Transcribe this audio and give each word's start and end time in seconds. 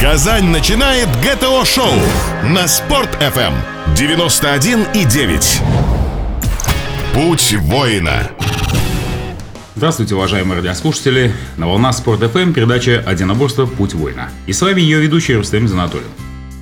Казань 0.00 0.46
начинает 0.46 1.08
ГТО-шоу 1.22 1.92
на 2.44 2.66
Спорт-ФМ 2.68 3.54
91,9. 3.94 5.62
Путь 7.14 7.54
воина. 7.60 8.30
Здравствуйте, 9.76 10.14
уважаемые 10.14 10.58
радиослушатели. 10.58 11.32
На 11.56 11.68
волнах 11.68 11.94
Спорт 11.96 12.20
ФМ 12.20 12.52
передача 12.52 13.02
«Одиноборство. 13.06 13.66
Путь 13.66 13.94
воина». 13.94 14.28
И 14.46 14.52
с 14.52 14.60
вами 14.60 14.80
ее 14.80 15.00
ведущий 15.00 15.36
Рустем 15.36 15.68
Занатолин. 15.68 16.08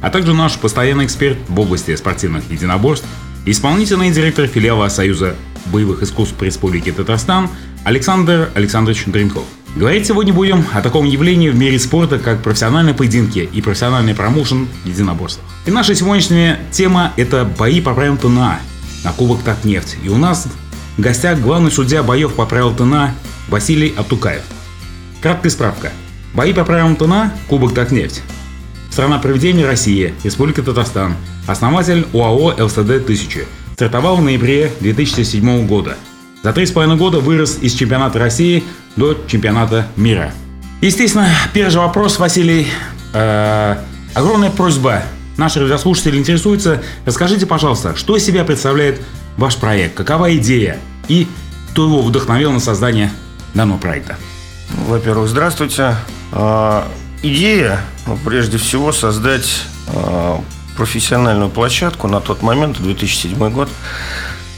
А 0.02 0.10
также 0.10 0.34
наш 0.34 0.58
постоянный 0.58 1.06
эксперт 1.06 1.38
в 1.48 1.58
области 1.58 1.96
спортивных 1.96 2.50
единоборств, 2.50 3.06
исполнительный 3.46 4.10
директор 4.10 4.46
филиала 4.46 4.88
Союза 4.88 5.36
боевых 5.66 6.02
искусств 6.02 6.40
Республики 6.40 6.92
Татарстан 6.92 7.48
Александр 7.84 8.50
Александрович 8.54 9.04
Дринков. 9.06 9.44
Говорить 9.74 10.06
сегодня 10.06 10.34
будем 10.34 10.66
о 10.74 10.82
таком 10.82 11.06
явлении 11.06 11.48
в 11.48 11.56
мире 11.56 11.78
спорта, 11.78 12.18
как 12.18 12.42
профессиональные 12.42 12.94
поединки 12.94 13.38
и 13.50 13.62
профессиональный 13.62 14.14
промоушен 14.14 14.68
единоборств. 14.84 15.40
И 15.64 15.70
наша 15.70 15.94
сегодняшняя 15.94 16.60
тема– 16.70 17.14
это 17.16 17.46
бои 17.46 17.80
по 17.80 17.94
правилам 17.94 18.18
ТНА 18.18 18.60
на 19.02 19.12
Кубок 19.12 19.42
Татнефть. 19.42 19.96
И 20.04 20.10
у 20.10 20.18
нас 20.18 20.46
в 20.98 21.00
гостях 21.00 21.40
главный 21.40 21.70
судья 21.70 22.02
боев 22.02 22.34
по 22.34 22.44
правилам 22.44 22.76
ТНА 22.76 23.14
Василий 23.48 23.94
Аптукаев. 23.96 24.42
Краткая 25.22 25.50
справка. 25.50 25.90
Бои 26.34 26.52
по 26.52 26.66
правилам 26.66 26.94
ТНА 26.94 27.32
Кубок 27.48 27.72
Татнефть. 27.72 28.20
Страна 28.90 29.18
проведения 29.20 29.64
Россия, 29.64 30.12
Республика 30.22 30.62
Татарстан. 30.62 31.16
Основатель 31.46 32.06
УАО 32.12 32.56
ЛСД-1000. 32.58 33.46
Стартовал 33.72 34.16
в 34.16 34.22
ноябре 34.22 34.70
2007 34.80 35.66
года. 35.66 35.96
За 36.42 36.52
три 36.52 36.66
с 36.66 36.72
половиной 36.72 36.96
года 36.96 37.20
вырос 37.20 37.58
из 37.60 37.72
чемпионата 37.74 38.18
России 38.18 38.64
до 38.96 39.16
чемпионата 39.28 39.86
мира. 39.94 40.32
Естественно, 40.80 41.28
первый 41.54 41.70
же 41.70 41.78
вопрос, 41.78 42.18
Василий. 42.18 42.66
Э, 43.12 43.76
огромная 44.14 44.50
просьба. 44.50 45.04
Наши 45.36 45.60
радиослушатели 45.60 46.18
интересуются. 46.18 46.82
Расскажите, 47.06 47.46
пожалуйста, 47.46 47.94
что 47.94 48.16
из 48.16 48.24
себя 48.24 48.42
представляет 48.42 49.00
ваш 49.36 49.56
проект? 49.56 49.94
Какова 49.94 50.34
идея? 50.36 50.80
И 51.06 51.28
кто 51.70 51.84
его 51.84 52.02
вдохновил 52.02 52.50
на 52.50 52.58
создание 52.58 53.12
данного 53.54 53.78
проекта? 53.78 54.16
Во-первых, 54.88 55.28
здравствуйте. 55.28 55.94
А, 56.32 56.88
идея, 57.22 57.80
ну, 58.08 58.18
прежде 58.24 58.58
всего, 58.58 58.90
создать 58.90 59.62
а, 59.86 60.40
профессиональную 60.76 61.50
площадку 61.50 62.08
на 62.08 62.20
тот 62.20 62.42
момент, 62.42 62.80
2007 62.80 63.50
год, 63.50 63.68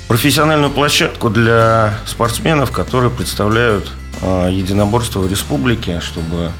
профессиональную 0.08 0.70
площадку 0.70 1.30
для 1.30 1.98
спортсменов, 2.06 2.70
которые 2.70 3.10
представляют 3.10 3.91
а, 4.22 4.48
единоборство 4.48 5.20
в 5.20 5.30
республике, 5.30 6.00
чтобы 6.00 6.50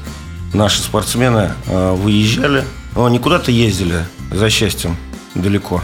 наши 0.53 0.81
спортсмены 0.81 1.51
выезжали, 1.67 2.63
но 2.95 3.09
не 3.09 3.19
куда-то 3.19 3.51
ездили 3.51 4.05
за 4.31 4.49
счастьем 4.49 4.95
далеко, 5.33 5.81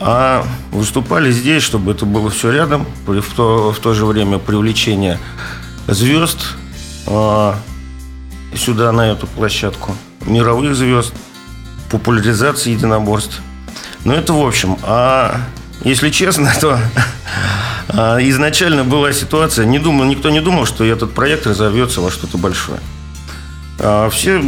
а 0.00 0.44
выступали 0.72 1.30
здесь, 1.30 1.62
чтобы 1.62 1.92
это 1.92 2.04
было 2.04 2.28
все 2.28 2.50
рядом, 2.50 2.86
в 3.06 3.34
то, 3.36 3.72
в 3.72 3.78
то 3.78 3.94
же 3.94 4.04
время 4.04 4.38
привлечение 4.38 5.20
звезд 5.86 6.56
сюда, 8.56 8.92
на 8.92 9.12
эту 9.12 9.26
площадку, 9.26 9.96
мировых 10.26 10.74
звезд, 10.74 11.12
популяризации 11.90 12.70
единоборств. 12.70 13.40
Но 14.04 14.14
это 14.14 14.32
в 14.32 14.44
общем. 14.44 14.76
А 14.82 15.40
если 15.84 16.08
честно, 16.08 16.52
то 16.60 16.78
а, 17.88 18.18
изначально 18.20 18.84
была 18.84 19.12
ситуация, 19.12 19.66
не 19.66 19.78
думал, 19.78 20.04
никто 20.04 20.30
не 20.30 20.40
думал, 20.40 20.64
что 20.64 20.82
этот 20.84 21.12
проект 21.12 21.46
разовьется 21.46 22.00
во 22.00 22.10
что-то 22.10 22.38
большое. 22.38 22.80
А 23.78 24.08
все, 24.08 24.42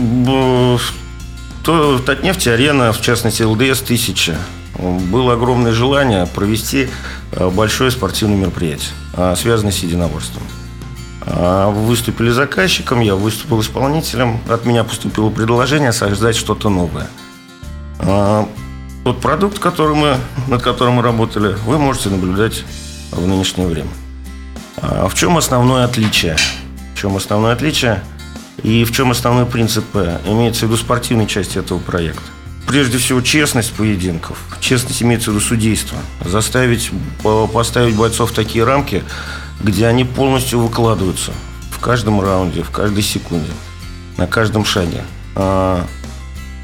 то 1.62 1.98
Татнефть 1.98 2.48
арена, 2.48 2.92
в 2.92 3.02
частности 3.02 3.42
ЛДС 3.42 3.82
1000, 3.82 4.36
было 4.78 5.34
огромное 5.34 5.72
желание 5.72 6.26
провести 6.26 6.88
а, 7.32 7.50
большое 7.50 7.90
спортивное 7.90 8.36
мероприятие, 8.36 8.90
связанное 9.36 9.72
с 9.72 9.78
единоборством. 9.78 10.42
Выступили 11.26 12.30
заказчиком, 12.30 13.00
я 13.00 13.16
выступил 13.16 13.60
исполнителем. 13.60 14.38
От 14.48 14.64
меня 14.64 14.84
поступило 14.84 15.28
предложение 15.28 15.92
создать 15.92 16.36
что-то 16.36 16.68
новое. 16.68 17.08
Тот 19.06 19.20
продукт, 19.20 19.60
который 19.60 19.94
мы, 19.94 20.18
над 20.48 20.62
которым 20.62 20.94
мы 20.94 21.02
работали, 21.02 21.56
вы 21.64 21.78
можете 21.78 22.08
наблюдать 22.08 22.64
в 23.12 23.24
нынешнее 23.24 23.68
время. 23.68 23.90
А, 24.78 25.06
в 25.06 25.14
чем 25.14 25.38
основное 25.38 25.84
отличие? 25.84 26.36
В 26.92 27.00
чем 27.00 27.16
основное 27.16 27.52
отличие 27.52 28.02
и 28.64 28.82
в 28.82 28.90
чем 28.90 29.12
основной 29.12 29.46
принцип 29.46 29.84
имеется 29.94 30.66
в 30.66 30.70
виду 30.70 30.76
спортивной 30.76 31.28
части 31.28 31.56
этого 31.56 31.78
проекта? 31.78 32.24
Прежде 32.66 32.98
всего, 32.98 33.20
честность 33.20 33.72
поединков. 33.74 34.38
Честность 34.58 35.00
имеется 35.04 35.30
в 35.30 35.34
виду 35.34 35.44
судейство. 35.44 35.98
Заставить, 36.24 36.90
поставить 37.52 37.94
бойцов 37.94 38.32
в 38.32 38.34
такие 38.34 38.64
рамки, 38.64 39.04
где 39.62 39.86
они 39.86 40.02
полностью 40.02 40.58
выкладываются 40.58 41.30
в 41.70 41.78
каждом 41.78 42.20
раунде, 42.20 42.64
в 42.64 42.70
каждой 42.70 43.04
секунде, 43.04 43.52
на 44.16 44.26
каждом 44.26 44.64
шаге. 44.64 45.04
А, 45.36 45.86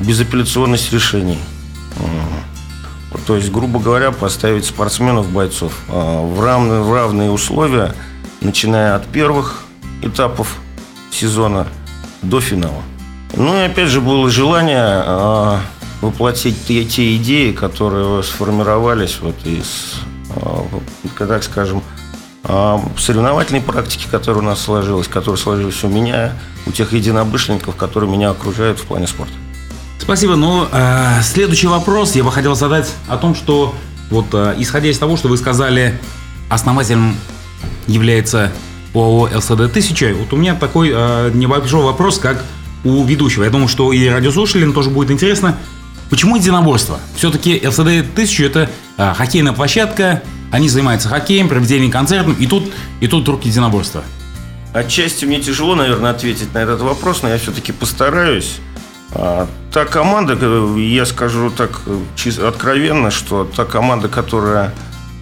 безапелляционность 0.01 0.93
решений. 0.93 1.39
А, 3.23 3.27
то 3.27 3.37
есть, 3.37 3.51
грубо 3.51 3.79
говоря, 3.81 4.13
поставить 4.13 4.65
спортсменов, 4.65 5.31
бойцов 5.31 5.73
а, 5.89 6.25
в 6.25 6.41
равные, 6.43 6.83
в 6.83 6.93
равные 6.93 7.31
условия, 7.31 7.95
начиная 8.41 8.97
от 8.97 9.07
первых 9.07 9.65
этапов 10.03 10.57
сезона 11.11 11.67
до 12.23 12.41
финала. 12.41 12.83
Ну 13.35 13.55
и 13.57 13.67
опять 13.67 13.89
же 13.89 14.01
было 14.01 14.29
желание 14.31 15.61
воплотить 16.01 16.67
те, 16.67 16.85
те 16.85 17.17
идеи, 17.17 17.53
которые 17.53 18.23
сформировались 18.23 19.19
вот 19.21 19.37
из, 19.45 20.01
так 21.17 21.43
скажем, 21.45 21.83
а 22.45 22.83
соревновательной 22.99 23.61
практики, 23.61 24.07
которая 24.11 24.43
у 24.43 24.45
нас 24.45 24.61
сложилась, 24.61 25.09
которая 25.09 25.41
сложилась 25.41 25.83
у 25.85 25.89
меня, 25.89 26.33
у 26.67 26.73
тех 26.73 26.93
единобышленников, 26.93 27.77
которые 27.77 28.11
меня 28.11 28.31
окружают 28.31 28.81
в 28.81 28.85
плане 28.85 29.07
спорта. 29.07 29.35
Спасибо. 30.03 30.35
Ну, 30.35 30.67
э, 30.73 31.23
следующий 31.23 31.69
вопрос 31.69 32.17
я 32.17 32.25
бы 32.25 32.33
хотел 32.33 32.57
задать 32.57 32.93
о 33.07 33.17
том, 33.17 33.37
что 33.37 33.73
вот 34.11 34.27
э, 34.33 34.57
исходя 34.59 34.89
из 34.91 34.99
того, 34.99 35.17
что 35.17 35.29
вы 35.29 35.37
сказали, 35.37 35.97
основателем 36.51 37.15
является 37.87 38.53
ОАО 38.95 39.29
ЛСД-1000, 39.29 40.15
вот 40.15 40.33
у 40.33 40.37
меня 40.37 40.57
такой 40.57 40.91
э, 40.93 41.31
небольшой 41.33 41.85
вопрос, 41.85 42.19
как 42.19 42.45
у 42.83 43.05
ведущего. 43.05 43.45
Я 43.45 43.51
думаю, 43.51 43.69
что 43.69 43.93
и 43.93 44.09
радиослушателям 44.09 44.73
тоже 44.73 44.91
будет 44.91 45.13
интересно, 45.13 45.57
почему 46.11 46.35
единоборство? 46.35 46.99
Все-таки 47.15 47.59
ЛСД-1000 47.59 48.47
это 48.47 48.71
э, 48.97 49.15
хоккейная 49.15 49.53
площадка, 49.53 50.25
они 50.51 50.69
занимаются 50.69 51.11
хоккеем, 51.11 51.49
проведением 51.49 51.93
концертов, 51.93 52.41
и 52.41 52.49
тут, 52.49 52.73
и 53.01 53.07
тут 53.07 53.23
вдруг 53.23 53.45
единоборство. 53.45 54.03
Отчасти 54.75 55.27
мне 55.27 55.41
тяжело, 55.41 55.77
наверное, 55.77 56.11
ответить 56.11 56.53
на 56.55 56.59
этот 56.59 56.81
вопрос, 56.81 57.23
но 57.23 57.29
я 57.29 57.39
все-таки 57.39 57.71
постараюсь. 57.71 58.59
А, 59.15 59.47
та 59.73 59.85
команда, 59.85 60.37
э, 60.41 60.81
я 60.81 61.07
скажу 61.07 61.51
так 61.51 61.81
э, 61.87 62.47
откровенно, 62.47 63.11
что 63.11 63.45
та 63.45 63.65
команда, 63.65 64.09
которая 64.09 64.73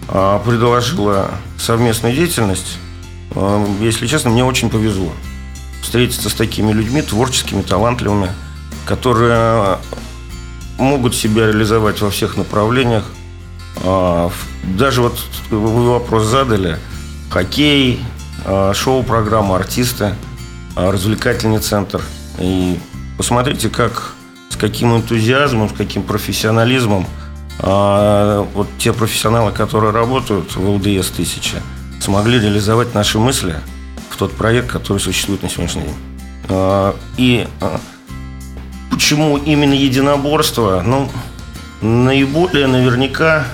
а, 0.07 0.39
предложила 0.39 1.31
совместную 1.57 2.15
деятельность, 2.15 2.77
а, 3.35 3.65
если 3.81 4.07
честно, 4.07 4.29
мне 4.29 4.43
очень 4.43 4.69
повезло 4.69 5.11
встретиться 5.81 6.29
с 6.29 6.33
такими 6.33 6.71
людьми, 6.71 7.01
творческими, 7.01 7.61
талантливыми, 7.61 8.29
которые 8.85 9.77
могут 10.77 11.15
себя 11.15 11.47
реализовать 11.47 12.01
во 12.01 12.09
всех 12.09 12.37
направлениях, 12.37 13.05
а, 13.83 14.31
даже 14.63 15.01
вот 15.01 15.17
вы 15.49 15.89
вопрос 15.89 16.25
задали. 16.25 16.77
Хоккей, 17.29 17.99
а, 18.45 18.73
шоу-программа, 18.73 19.55
артисты, 19.55 20.15
развлекательный 20.75 21.59
центр. 21.59 22.01
И 22.39 22.79
посмотрите, 23.21 23.69
как, 23.69 24.15
с 24.49 24.55
каким 24.55 24.95
энтузиазмом, 24.95 25.69
с 25.69 25.73
каким 25.73 26.01
профессионализмом 26.01 27.05
вот 27.59 28.67
те 28.79 28.91
профессионалы, 28.91 29.51
которые 29.51 29.91
работают 29.91 30.55
в 30.55 30.67
ЛДС 30.67 31.11
1000, 31.11 31.61
смогли 31.99 32.39
реализовать 32.39 32.95
наши 32.95 33.19
мысли 33.19 33.55
в 34.09 34.17
тот 34.17 34.31
проект, 34.31 34.71
который 34.71 34.97
существует 34.97 35.43
на 35.43 35.49
сегодняшний 35.49 35.83
день. 35.83 36.95
И 37.17 37.47
почему 38.89 39.37
именно 39.37 39.75
единоборство? 39.75 40.81
Ну, 40.83 41.07
наиболее 41.81 42.65
наверняка 42.65 43.45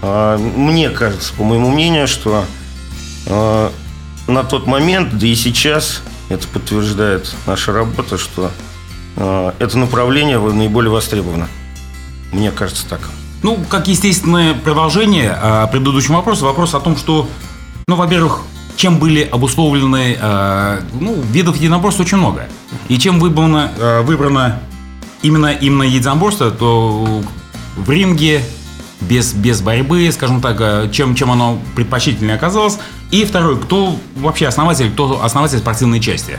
а, 0.00 0.38
мне 0.38 0.90
кажется, 0.90 1.32
по 1.34 1.44
моему 1.44 1.70
мнению, 1.70 2.06
что 2.06 2.44
а, 3.26 3.72
на 4.26 4.44
тот 4.44 4.66
момент, 4.66 5.18
да 5.18 5.26
и 5.26 5.34
сейчас, 5.34 6.02
это 6.28 6.46
подтверждает 6.48 7.34
наша 7.46 7.72
работа, 7.72 8.18
что 8.18 8.46
а, 8.46 8.50
это 9.18 9.78
направление 9.78 10.38
наиболее 10.38 10.90
востребовано. 10.90 11.48
Мне 12.32 12.50
кажется 12.50 12.88
так. 12.88 13.00
Ну, 13.42 13.58
как 13.68 13.88
естественное 13.88 14.54
продолжение 14.54 15.36
предыдущему 15.70 16.18
вопросу, 16.18 16.44
вопрос 16.44 16.74
о 16.74 16.80
том, 16.80 16.96
что, 16.96 17.28
ну, 17.86 17.96
во-первых, 17.96 18.40
чем 18.76 18.98
были 18.98 19.22
обусловлены, 19.22 20.16
ну, 21.00 21.20
видов 21.32 21.56
единоборств 21.56 22.00
очень 22.00 22.18
много. 22.18 22.48
И 22.88 22.98
чем 22.98 23.18
выбрано, 23.18 23.72
выбрано 24.02 24.60
именно, 25.22 25.52
именно 25.52 25.82
единоборство, 25.82 26.50
то 26.50 27.22
в 27.76 27.90
ринге 27.90 28.42
без, 29.00 29.32
без 29.32 29.60
борьбы, 29.60 30.10
скажем 30.12 30.40
так, 30.40 30.60
э, 30.60 30.88
чем, 30.92 31.14
чем 31.14 31.30
оно 31.30 31.60
предпочтительнее 31.76 32.34
оказалось. 32.34 32.78
И 33.10 33.24
второй, 33.24 33.58
кто 33.58 33.96
вообще 34.16 34.48
основатель, 34.48 34.90
кто 34.90 35.22
основатель 35.22 35.58
спортивной 35.58 36.00
части? 36.00 36.38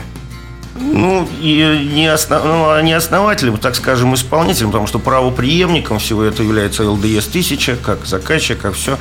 Ну, 0.78 1.28
и 1.40 1.90
не, 1.94 2.06
основ... 2.06 2.44
ну, 2.44 2.80
не 2.80 2.92
основателем, 2.92 3.56
так 3.58 3.74
скажем, 3.74 4.14
исполнителем, 4.14 4.68
потому 4.68 4.86
что 4.86 4.98
правоприемником 4.98 5.98
всего 5.98 6.22
это 6.22 6.42
является 6.42 6.84
ЛДС-1000, 6.84 7.78
как 7.82 8.06
заказчик, 8.06 8.60
как 8.60 8.74
все. 8.74 8.98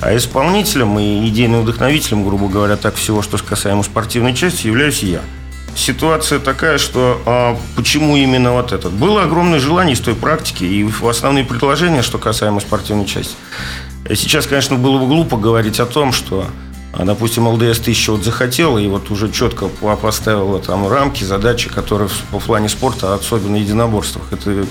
А 0.00 0.16
исполнителем 0.16 0.98
и 0.98 1.28
идейным 1.28 1.62
вдохновителем, 1.62 2.24
грубо 2.24 2.48
говоря, 2.48 2.76
так 2.76 2.96
всего, 2.96 3.22
что 3.22 3.38
касаемо 3.38 3.82
спортивной 3.82 4.34
части, 4.34 4.66
являюсь 4.66 5.02
я. 5.02 5.20
Ситуация 5.74 6.38
такая, 6.38 6.76
что 6.76 7.22
а, 7.24 7.56
почему 7.76 8.16
именно 8.16 8.52
вот 8.52 8.72
этот? 8.72 8.92
Было 8.92 9.22
огромное 9.22 9.58
желание 9.58 9.94
из 9.94 10.00
той 10.00 10.14
практики 10.14 10.64
и 10.64 10.84
в 10.84 11.06
основные 11.08 11.44
предложения, 11.44 12.02
что 12.02 12.18
касаемо 12.18 12.60
спортивной 12.60 13.06
части. 13.06 13.34
Сейчас, 14.08 14.46
конечно, 14.46 14.76
было 14.76 14.98
бы 14.98 15.06
глупо 15.06 15.36
говорить 15.36 15.80
о 15.80 15.86
том, 15.86 16.12
что 16.12 16.46
а, 16.92 17.04
допустим, 17.04 17.48
ЛДС 17.48 17.80
1000 17.80 18.12
вот 18.12 18.24
захотела 18.24 18.78
и 18.78 18.86
вот 18.86 19.10
уже 19.10 19.30
четко 19.32 19.68
поставила 19.68 20.60
там 20.60 20.86
рамки, 20.88 21.24
задачи, 21.24 21.70
которые 21.70 22.10
по 22.30 22.38
плане 22.38 22.68
спорта, 22.68 23.14
особенно 23.14 23.56
единоборствах. 23.56 24.24
Это 24.30 24.66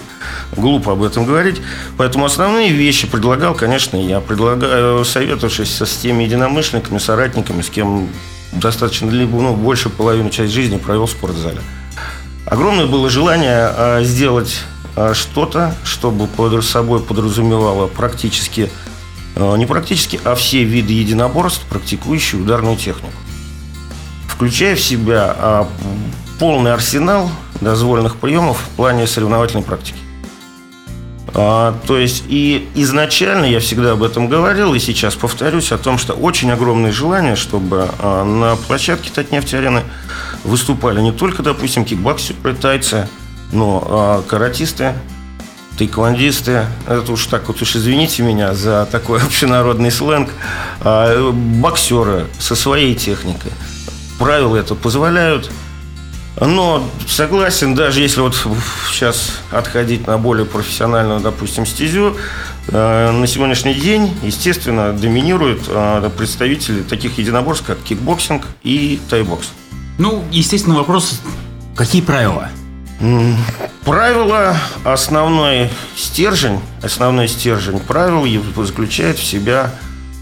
глупо 0.55 0.91
об 0.91 1.01
этом 1.01 1.25
говорить. 1.25 1.61
Поэтому 1.97 2.25
основные 2.25 2.71
вещи 2.71 3.07
предлагал, 3.07 3.55
конечно, 3.55 3.97
я 3.97 4.19
предлагаю, 4.19 5.03
советовавшись 5.03 5.81
с 5.81 5.97
теми 5.97 6.23
единомышленниками, 6.23 6.99
соратниками, 6.99 7.63
с 7.63 7.69
кем 7.69 8.07
достаточно 8.51 9.09
либо 9.09 9.41
ну, 9.41 9.55
больше 9.55 9.89
половины 9.89 10.29
часть 10.29 10.53
жизни 10.53 10.77
провел 10.77 11.07
в 11.07 11.11
спортзале. 11.11 11.61
Огромное 12.45 12.85
было 12.85 13.09
желание 13.09 13.67
а, 13.75 14.03
сделать 14.03 14.59
а, 14.95 15.13
что-то, 15.15 15.73
чтобы 15.83 16.27
под 16.27 16.63
собой 16.63 16.99
подразумевало 16.99 17.87
практически 17.87 18.69
не 19.35 19.65
практически, 19.65 20.19
а 20.23 20.35
все 20.35 20.63
виды 20.63 20.93
единоборств, 20.93 21.65
практикующие 21.67 22.41
ударную 22.41 22.75
технику. 22.75 23.13
Включая 24.27 24.75
в 24.75 24.81
себя 24.81 25.35
а, 25.37 25.67
полный 26.39 26.73
арсенал 26.73 27.29
дозволенных 27.61 28.17
приемов 28.17 28.57
в 28.57 28.69
плане 28.75 29.07
соревновательной 29.07 29.63
практики. 29.63 29.97
А, 31.33 31.77
то 31.87 31.97
есть 31.97 32.25
и 32.27 32.67
изначально 32.75 33.45
я 33.45 33.59
всегда 33.59 33.93
об 33.93 34.03
этом 34.03 34.27
говорил, 34.27 34.73
и 34.73 34.79
сейчас 34.79 35.15
повторюсь 35.15 35.71
о 35.71 35.77
том, 35.77 35.97
что 35.97 36.13
очень 36.13 36.51
огромное 36.51 36.91
желание, 36.91 37.35
чтобы 37.35 37.89
а, 37.99 38.25
на 38.25 38.55
площадке 38.55 39.11
Татнефть-арены 39.13 39.83
выступали 40.43 40.99
не 40.99 41.11
только, 41.11 41.41
допустим, 41.43 41.85
кикбоксеры, 41.85 42.53
тайцы, 42.55 43.07
но 43.53 43.83
а, 43.87 44.23
каратисты, 44.27 44.93
тайквандисты, 45.81 46.67
это 46.87 47.11
уж 47.11 47.25
так 47.25 47.47
вот 47.47 47.59
уж 47.59 47.75
извините 47.75 48.21
меня 48.21 48.53
за 48.53 48.87
такой 48.91 49.19
общенародный 49.23 49.89
сленг, 49.89 50.29
а, 50.81 51.31
боксеры 51.31 52.27
со 52.37 52.55
своей 52.55 52.93
техникой. 52.93 53.51
Правила 54.19 54.57
это 54.57 54.75
позволяют. 54.75 55.49
Но 56.39 56.87
согласен, 57.07 57.73
даже 57.73 58.01
если 58.01 58.21
вот 58.21 58.35
сейчас 58.91 59.39
отходить 59.51 60.05
на 60.05 60.19
более 60.19 60.45
профессиональную, 60.45 61.19
допустим, 61.19 61.65
стезю, 61.65 62.15
а, 62.67 63.11
на 63.11 63.25
сегодняшний 63.25 63.73
день, 63.73 64.15
естественно, 64.21 64.93
доминируют 64.93 65.63
а, 65.67 66.07
представители 66.11 66.83
таких 66.83 67.17
единоборств, 67.17 67.65
как 67.65 67.79
кикбоксинг 67.79 68.45
и 68.61 68.99
тайбокс. 69.09 69.47
Ну, 69.97 70.23
естественно, 70.29 70.75
вопрос, 70.75 71.21
какие 71.75 72.03
правила? 72.03 72.49
Правило, 73.83 74.55
основной 74.83 75.69
стержень, 75.95 76.59
основной 76.83 77.27
стержень 77.27 77.79
правил 77.79 78.25
заключает 78.63 79.17
в 79.17 79.23
себя, 79.23 79.73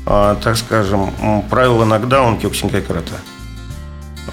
а, 0.06 0.36
так 0.36 0.56
скажем, 0.56 1.12
правило 1.50 1.84
нокдаун 1.84 2.40
кёксинкай 2.40 2.82
карате. 2.82 3.16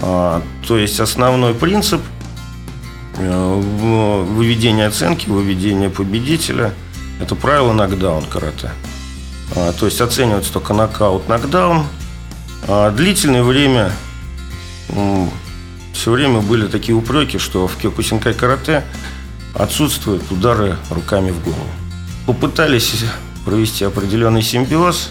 А, 0.00 0.42
то 0.66 0.78
есть 0.78 1.00
основной 1.00 1.54
принцип 1.54 2.00
э, 3.16 3.54
выведения 3.54 4.86
оценки, 4.86 5.28
выведения 5.28 5.90
победителя– 5.90 6.72
это 7.20 7.34
правило 7.34 7.72
нокдаун 7.72 8.24
карате. 8.26 8.70
А, 9.56 9.72
то 9.72 9.86
есть 9.86 10.00
оценивается 10.00 10.52
только 10.52 10.72
нокаут, 10.72 11.28
нокдаун. 11.28 11.84
Длительное 12.92 13.42
время 13.44 13.92
все 15.96 16.10
время 16.10 16.40
были 16.40 16.66
такие 16.66 16.94
упреки, 16.94 17.38
что 17.38 17.66
в 17.66 17.76
кёкусинкай 17.76 18.34
карате 18.34 18.84
отсутствуют 19.54 20.30
удары 20.30 20.76
руками 20.90 21.30
в 21.30 21.42
голову. 21.42 21.66
Попытались 22.26 23.04
провести 23.44 23.84
определенный 23.84 24.42
симбиоз, 24.42 25.10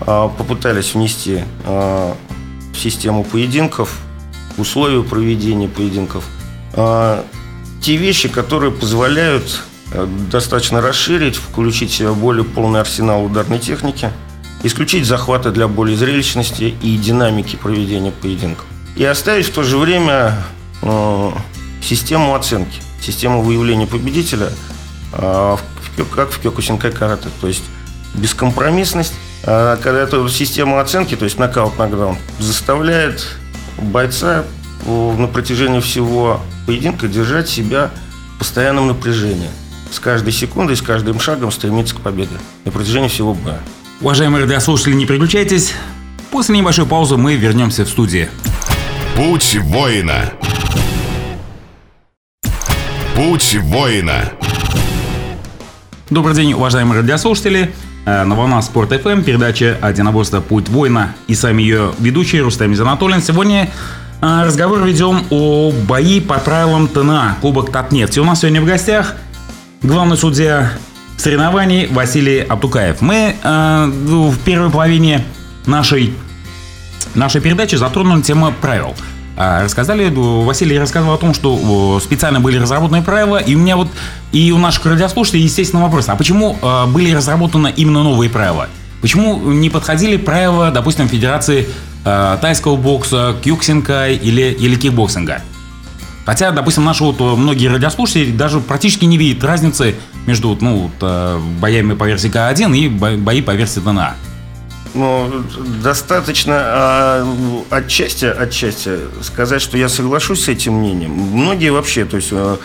а, 0.00 0.28
попытались 0.28 0.94
внести 0.94 1.40
а, 1.64 2.16
в 2.72 2.76
систему 2.76 3.24
поединков, 3.24 3.98
условия 4.56 5.02
проведения 5.02 5.68
поединков, 5.68 6.24
а, 6.74 7.24
те 7.80 7.96
вещи, 7.96 8.28
которые 8.28 8.70
позволяют 8.72 9.60
э, 9.92 10.06
достаточно 10.30 10.80
расширить, 10.80 11.36
включить 11.36 11.90
в 11.90 11.94
себя 11.94 12.12
более 12.12 12.44
полный 12.44 12.80
арсенал 12.80 13.26
ударной 13.26 13.58
техники, 13.58 14.10
исключить 14.62 15.04
захваты 15.04 15.50
для 15.50 15.68
более 15.68 15.98
зрелищности 15.98 16.74
и 16.80 16.96
динамики 16.96 17.56
проведения 17.56 18.10
поединков 18.10 18.64
и 18.96 19.04
оставить 19.04 19.46
в 19.46 19.52
то 19.52 19.62
же 19.62 19.76
время 19.76 20.34
э, 20.82 21.30
систему 21.82 22.34
оценки, 22.34 22.80
систему 23.00 23.42
выявления 23.42 23.86
победителя, 23.86 24.50
э, 25.12 25.56
как 26.14 26.30
в 26.30 26.40
Кёкусинкай 26.40 26.92
карате. 26.92 27.28
То 27.40 27.48
есть 27.48 27.64
бескомпромиссность, 28.14 29.14
э, 29.42 29.76
когда 29.82 30.00
эта 30.00 30.28
система 30.28 30.80
оценки, 30.80 31.16
то 31.16 31.24
есть 31.24 31.38
нокаут-нокдаун, 31.38 32.16
заставляет 32.38 33.26
бойца 33.78 34.44
на 34.86 35.26
протяжении 35.26 35.80
всего 35.80 36.40
поединка 36.66 37.08
держать 37.08 37.48
себя 37.48 37.90
в 38.36 38.38
постоянном 38.38 38.88
напряжении. 38.88 39.48
С 39.90 39.98
каждой 39.98 40.32
секундой, 40.32 40.76
с 40.76 40.82
каждым 40.82 41.20
шагом 41.20 41.50
стремиться 41.52 41.94
к 41.94 42.00
победе 42.00 42.36
на 42.64 42.70
протяжении 42.70 43.08
всего 43.08 43.34
боя. 43.34 43.60
Уважаемые 44.00 44.44
радиослушатели, 44.44 44.94
не 44.94 45.06
переключайтесь. 45.06 45.72
После 46.30 46.56
небольшой 46.58 46.84
паузы 46.84 47.16
мы 47.16 47.36
вернемся 47.36 47.84
в 47.84 47.88
студию. 47.88 48.28
Путь 49.16 49.56
воина. 49.62 50.32
Путь 53.14 53.56
воина. 53.62 54.24
Добрый 56.10 56.34
день, 56.34 56.52
уважаемые 56.52 57.00
радиослушатели. 57.00 57.72
Э, 58.06 58.24
на 58.24 58.34
волнах 58.34 58.64
Спорт 58.64 58.90
ФМ, 58.90 59.22
передача 59.22 59.78
«Одиноборство. 59.80 60.40
Путь 60.40 60.68
воина» 60.68 61.14
и 61.28 61.36
сами 61.36 61.62
ее 61.62 61.92
ведущий 62.00 62.40
Рустам 62.40 62.74
Занатолин. 62.74 63.22
Сегодня 63.22 63.70
э, 64.20 64.42
разговор 64.44 64.82
ведем 64.82 65.22
о 65.30 65.70
бои 65.70 66.20
по 66.20 66.40
правилам 66.40 66.88
ТНА, 66.88 67.36
Кубок 67.40 67.70
Татнефть. 67.70 68.16
И 68.16 68.20
у 68.20 68.24
нас 68.24 68.40
сегодня 68.40 68.60
в 68.60 68.66
гостях 68.66 69.14
главный 69.82 70.16
судья 70.16 70.72
соревнований 71.18 71.86
Василий 71.86 72.40
Аптукаев. 72.40 73.00
Мы 73.00 73.36
э, 73.40 73.86
в 73.86 74.38
первой 74.40 74.70
половине 74.70 75.24
нашей 75.66 76.14
нашей 77.14 77.40
передачи 77.40 77.76
затронули 77.76 78.22
тему 78.22 78.52
правил. 78.60 78.94
А, 79.36 79.64
рассказали, 79.64 80.12
Василий 80.14 80.78
рассказывал 80.78 81.14
о 81.14 81.18
том, 81.18 81.34
что 81.34 81.98
специально 82.00 82.40
были 82.40 82.58
разработаны 82.58 83.02
правила, 83.02 83.38
и 83.38 83.54
у 83.54 83.58
меня 83.58 83.76
вот, 83.76 83.88
и 84.30 84.52
у 84.52 84.58
наших 84.58 84.86
радиослушателей, 84.86 85.42
естественно, 85.42 85.82
вопрос, 85.82 86.08
а 86.08 86.14
почему 86.14 86.56
а, 86.62 86.86
были 86.86 87.12
разработаны 87.12 87.72
именно 87.76 88.02
новые 88.04 88.30
правила? 88.30 88.68
Почему 89.00 89.36
не 89.52 89.70
подходили 89.70 90.16
правила, 90.16 90.70
допустим, 90.70 91.08
Федерации 91.08 91.68
э, 92.06 92.38
тайского 92.40 92.76
бокса, 92.76 93.36
кёкусина 93.44 94.08
или, 94.08 94.56
или 94.58 94.76
кикбоксинга? 94.76 95.42
Хотя, 96.24 96.52
допустим, 96.52 96.86
наши 96.86 97.04
вот 97.04 97.20
многие 97.20 97.66
радиослушатели 97.66 98.32
даже 98.32 98.60
практически 98.60 99.04
не 99.04 99.18
видят 99.18 99.44
разницы 99.44 99.94
между 100.24 100.56
ну, 100.58 100.90
вот, 100.98 101.42
боями 101.60 101.92
по 101.92 102.04
версии 102.04 102.30
К1 102.30 102.74
и 102.74 102.88
бои 102.88 103.42
по 103.42 103.50
версии 103.50 103.80
ДНА 103.80 104.14
ну, 104.94 105.44
достаточно 105.82 106.54
а, 106.56 107.34
отчасти, 107.70 108.26
отчасти 108.26 108.98
сказать, 109.22 109.60
что 109.60 109.76
я 109.76 109.88
соглашусь 109.88 110.44
с 110.44 110.48
этим 110.48 110.74
мнением. 110.74 111.10
Многие 111.10 111.70
вообще, 111.70 112.04
то 112.04 112.16
есть 112.16 112.30
а, 112.32 112.58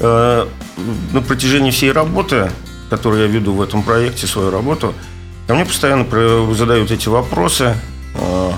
а, 0.00 0.48
на 1.12 1.20
протяжении 1.20 1.70
всей 1.70 1.92
работы, 1.92 2.50
которую 2.90 3.22
я 3.22 3.28
веду 3.28 3.52
в 3.52 3.62
этом 3.62 3.82
проекте, 3.82 4.26
свою 4.26 4.50
работу, 4.50 4.94
ко 5.46 5.54
мне 5.54 5.66
постоянно 5.66 6.06
задают 6.54 6.90
эти 6.90 7.08
вопросы, 7.08 7.76
а, 8.14 8.54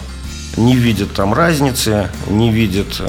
не 0.56 0.76
видят 0.76 1.12
там 1.12 1.35
разницы, 1.35 2.11
не 2.28 2.50
видят 2.50 3.00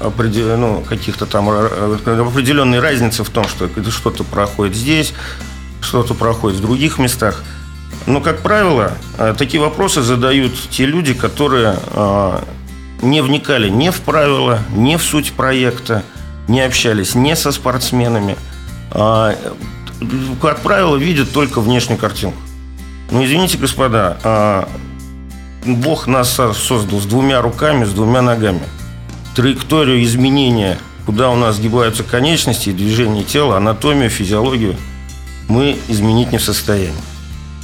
определ... 0.00 0.56
ну, 0.58 0.84
каких-то 0.86 1.24
там 1.24 1.48
определенной 1.48 2.80
разницы 2.80 3.24
в 3.24 3.30
том, 3.30 3.46
что 3.46 3.68
что-то 3.90 4.24
проходит 4.24 4.74
здесь, 4.74 5.14
что-то 5.80 6.14
проходит 6.14 6.58
в 6.58 6.62
других 6.62 6.98
местах– 6.98 7.44
но, 8.06 8.20
как 8.20 8.40
правило, 8.40 8.92
э, 9.18 9.34
такие 9.36 9.60
вопросы 9.60 10.02
задают 10.02 10.52
те 10.70 10.86
люди, 10.86 11.12
которые 11.12 11.76
э, 11.90 12.38
не 13.02 13.20
вникали 13.20 13.68
ни 13.68 13.90
в 13.90 14.00
правила, 14.00 14.60
ни 14.74 14.96
в 14.96 15.02
суть 15.02 15.32
проекта, 15.32 16.04
не 16.48 16.60
общались 16.60 17.14
не 17.14 17.34
со 17.36 17.52
спортсменами, 17.52 18.36
а, 18.92 19.34
как 20.40 20.60
правило, 20.60 20.96
видят 20.96 21.32
только 21.32 21.60
внешнюю 21.60 21.98
картинку. 21.98 22.38
Ну, 23.10 23.24
извините, 23.24 23.58
господа, 23.58 24.16
а, 24.22 24.68
Бог 25.64 26.06
нас 26.06 26.30
создал 26.30 27.00
с 27.00 27.04
двумя 27.06 27.40
руками, 27.40 27.84
с 27.84 27.90
двумя 27.90 28.22
ногами. 28.22 28.62
Траекторию 29.34 30.02
изменения, 30.04 30.78
куда 31.04 31.30
у 31.30 31.36
нас 31.36 31.56
сгибаются 31.56 32.04
конечности, 32.04 32.70
движение 32.70 33.24
тела, 33.24 33.56
анатомию, 33.56 34.10
физиологию, 34.10 34.76
мы 35.48 35.78
изменить 35.88 36.32
не 36.32 36.38
в 36.38 36.42
состоянии. 36.42 36.94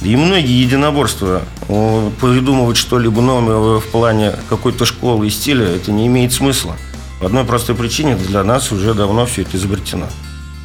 И 0.03 0.17
многие 0.17 0.61
единоборства 0.61 1.43
придумывать 1.67 2.75
что-либо 2.75 3.21
новое 3.21 3.79
в 3.79 3.85
плане 3.85 4.33
какой-то 4.49 4.85
школы 4.85 5.27
и 5.27 5.29
стиля, 5.29 5.65
это 5.65 5.93
не 5.93 6.07
имеет 6.07 6.33
смысла. 6.33 6.75
По 7.21 7.27
одной 7.27 7.45
простой 7.45 7.73
причине 7.73 8.17
для 8.17 8.43
нас 8.43 8.71
уже 8.73 8.93
давно 8.93 9.25
все 9.25 9.43
это 9.43 9.55
изобретено. 9.55 10.07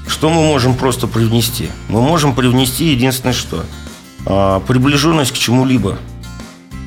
Что 0.08 0.28
мы 0.28 0.42
можем 0.42 0.74
просто 0.74 1.06
привнести? 1.06 1.68
Мы 1.88 2.00
можем 2.00 2.34
привнести 2.34 2.86
единственное 2.86 3.32
что? 3.32 3.64
А, 4.26 4.58
приближенность 4.60 5.30
к 5.30 5.36
чему-либо. 5.36 5.98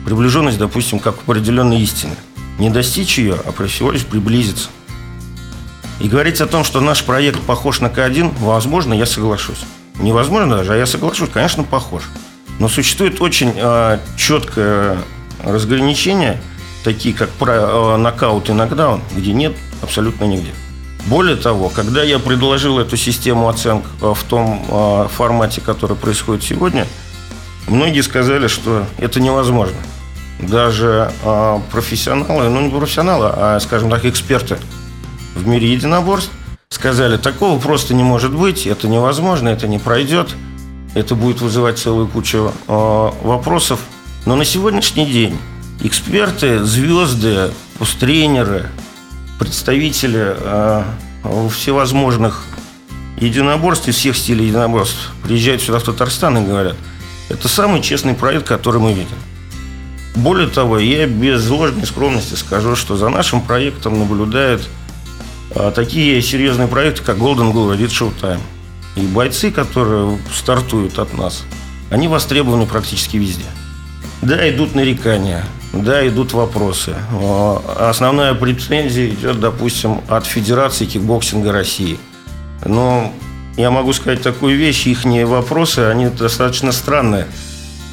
Приближенность, 0.04 0.58
допустим, 0.58 1.00
как 1.00 1.20
к 1.20 1.22
определенной 1.22 1.80
истине. 1.80 2.16
Не 2.60 2.70
достичь 2.70 3.18
ее, 3.18 3.38
а 3.46 3.68
всего 3.68 3.92
лишь 3.92 4.06
приблизиться. 4.06 4.68
И 6.02 6.10
говорить 6.10 6.42
о 6.42 6.48
том, 6.48 6.66
что 6.66 6.82
наш 6.82 7.04
проект 7.04 7.40
похож 7.42 7.80
на 7.80 7.86
К1, 7.86 8.34
возможно, 8.40 8.94
я 8.94 9.06
соглашусь. 9.06 9.64
Невозможно 10.00 10.58
даже, 10.58 10.74
а 10.74 10.76
я 10.76 10.86
соглашусь, 10.86 11.30
конечно, 11.32 11.64
похож. 11.64 12.04
Но 12.62 12.70
существует 12.70 13.20
очень 13.22 13.54
э, 13.56 13.98
четкое 14.18 15.00
разграничение, 15.44 16.40
такие 16.84 17.12
как 17.16 17.32
про, 17.32 17.54
э, 17.54 17.98
нокаут 17.98 18.52
и 18.52 18.54
нокдаун, 18.54 19.02
где 19.16 19.34
нет 19.34 19.54
абсолютно 19.82 20.26
нигде. 20.26 20.52
Более 21.08 21.38
того, 21.38 21.70
когда 21.70 22.04
я 22.04 22.20
предложил 22.20 22.78
эту 22.78 22.98
систему 22.98 23.50
оценок 23.50 23.86
в 24.00 24.24
том 24.30 24.64
э, 24.70 25.08
формате, 25.12 25.60
который 25.60 25.98
происходит 25.98 26.44
сегодня, 26.44 26.86
многие 27.68 28.02
сказали, 28.02 28.46
что 28.46 28.86
это 29.00 29.20
невозможно. 29.20 29.78
Даже 30.40 31.12
э, 31.24 31.60
профессионалы, 31.72 32.48
ну 32.48 32.62
не 32.62 32.70
профессионалы, 32.70 33.32
а, 33.34 33.60
скажем 33.60 33.90
так, 33.90 34.06
эксперты 34.06 34.60
в 35.34 35.48
мире 35.48 35.74
единоборств 35.74 36.32
сказали, 36.70 37.18
такого 37.18 37.60
просто 37.60 37.96
не 37.96 38.04
может 38.04 38.36
быть, 38.36 38.68
это 38.68 38.88
невозможно, 38.88 39.50
это 39.50 39.68
не 39.68 39.80
пройдет, 39.80 40.36
это 40.94 41.16
будет 41.16 41.42
вызывать 41.42 41.80
целую 41.80 42.08
кучу 42.08 42.52
э, 42.68 43.12
вопросов. 43.24 43.80
Но 44.26 44.36
на 44.36 44.46
сегодняшний 44.46 45.06
день 45.06 45.38
эксперты, 45.82 46.64
звезды, 46.64 47.52
тренеры, 48.00 48.70
представители 49.40 50.36
э, 50.38 50.84
всевозможных 51.52 52.44
единоборств 53.18 53.88
и 53.88 53.92
всех 53.92 54.16
стилей 54.18 54.48
единоборств 54.48 55.12
приезжают 55.24 55.62
сюда 55.62 55.80
в 55.80 55.84
Татарстан 55.84 56.38
и 56.38 56.46
говорят, 56.46 56.76
это 57.30 57.48
самый 57.48 57.82
честный 57.82 58.14
проект, 58.14 58.48
который 58.48 58.82
мы 58.82 58.94
видим. 58.94 59.18
Более 60.16 60.48
того, 60.48 60.78
я 60.78 61.08
без 61.08 61.48
ложной 61.50 61.86
скромности 61.86 62.36
скажу, 62.36 62.76
что 62.76 62.98
за 62.98 63.10
нашим 63.10 63.42
проектом 63.42 63.98
наблюдают 63.98 64.68
а, 65.56 65.72
такие 65.72 66.22
серьезные 66.22 66.68
проекты, 66.68 67.02
как 67.04 67.18
Golden 67.18 67.54
Glow, 67.54 67.76
Edit 67.76 67.88
Showtime. 67.88 68.42
И 68.96 69.02
бойцы, 69.02 69.52
которые 69.52 70.18
стартуют 70.34 71.00
от 71.00 71.18
нас, 71.18 71.44
они 71.90 72.08
востребованы 72.08 72.66
практически 72.66 73.18
везде. 73.18 73.46
Да, 74.22 74.50
идут 74.50 74.76
нарекания, 74.76 75.46
да, 75.74 76.08
идут 76.08 76.34
вопросы. 76.34 76.94
Основная 77.78 78.34
претензия 78.34 79.10
идет, 79.10 79.40
допустим, 79.40 80.02
от 80.08 80.26
Федерации 80.26 80.86
кикбоксинга 80.86 81.52
России. 81.52 81.98
Но 82.66 83.12
я 83.58 83.72
могу 83.72 83.94
сказать 83.94 84.22
такую 84.22 84.58
вещь, 84.58 84.86
их 84.86 85.06
вопросы, 85.26 85.80
они 85.80 86.08
достаточно 86.08 86.72
странные. 86.72 87.28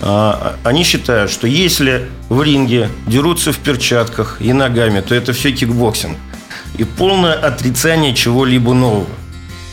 А, 0.00 0.56
они 0.62 0.84
считают, 0.84 1.30
что 1.30 1.46
если 1.46 2.08
в 2.28 2.42
ринге 2.42 2.88
дерутся 3.06 3.52
в 3.52 3.58
перчатках 3.58 4.36
и 4.40 4.52
ногами, 4.52 5.00
то 5.00 5.14
это 5.14 5.32
все 5.32 5.52
кикбоксинг. 5.52 6.16
И 6.76 6.84
полное 6.84 7.34
отрицание 7.34 8.14
чего-либо 8.14 8.74
нового. 8.74 9.06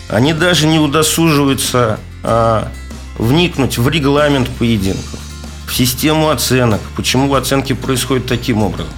Они 0.10 0.34
даже 0.34 0.68
не 0.68 0.80
удосуживаются 0.80 2.00
а, 2.24 2.72
вникнуть 3.18 3.78
в 3.78 3.88
регламент 3.90 4.50
поединков 4.50 5.20
в 5.66 5.74
систему 5.74 6.30
оценок, 6.30 6.80
почему 6.96 7.34
оценки 7.34 7.74
происходят 7.74 8.28
таким 8.28 8.64
образом. 8.64 8.94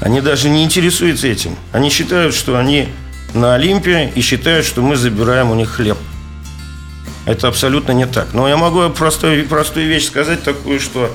Они 0.00 0.20
даже 0.20 0.48
не 0.48 0.64
интересуются 0.64 1.28
этим. 1.28 1.56
Они 1.70 1.90
считают, 1.90 2.34
что 2.34 2.58
они 2.58 2.88
на 3.34 3.54
Олимпе 3.54 4.10
и 4.14 4.20
считают, 4.20 4.66
что 4.66 4.82
мы 4.82 4.96
забираем 4.96 5.50
у 5.50 5.54
них 5.54 5.70
хлеб. 5.70 5.98
Это 7.24 7.46
абсолютно 7.48 7.92
не 7.92 8.06
так. 8.06 8.32
Но 8.32 8.48
я 8.48 8.56
могу 8.56 8.88
простую, 8.90 9.46
простую 9.46 9.86
вещь 9.86 10.06
сказать 10.06 10.42
такую, 10.42 10.80
что 10.80 11.14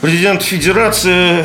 президент 0.00 0.42
Федерации 0.42 1.44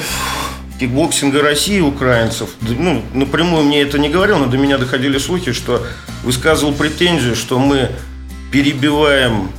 кикбоксинга 0.80 1.42
России 1.42 1.82
Украинцев, 1.82 2.50
ну, 2.62 3.04
напрямую 3.14 3.66
мне 3.66 3.82
это 3.82 4.00
не 4.00 4.10
говорил, 4.10 4.38
но 4.38 4.46
до 4.46 4.58
меня 4.58 4.78
доходили 4.78 5.18
слухи, 5.18 5.52
что 5.52 5.86
высказывал 6.24 6.74
претензию, 6.74 7.36
что 7.36 7.60
мы 7.60 7.92
перебиваем 8.52 9.52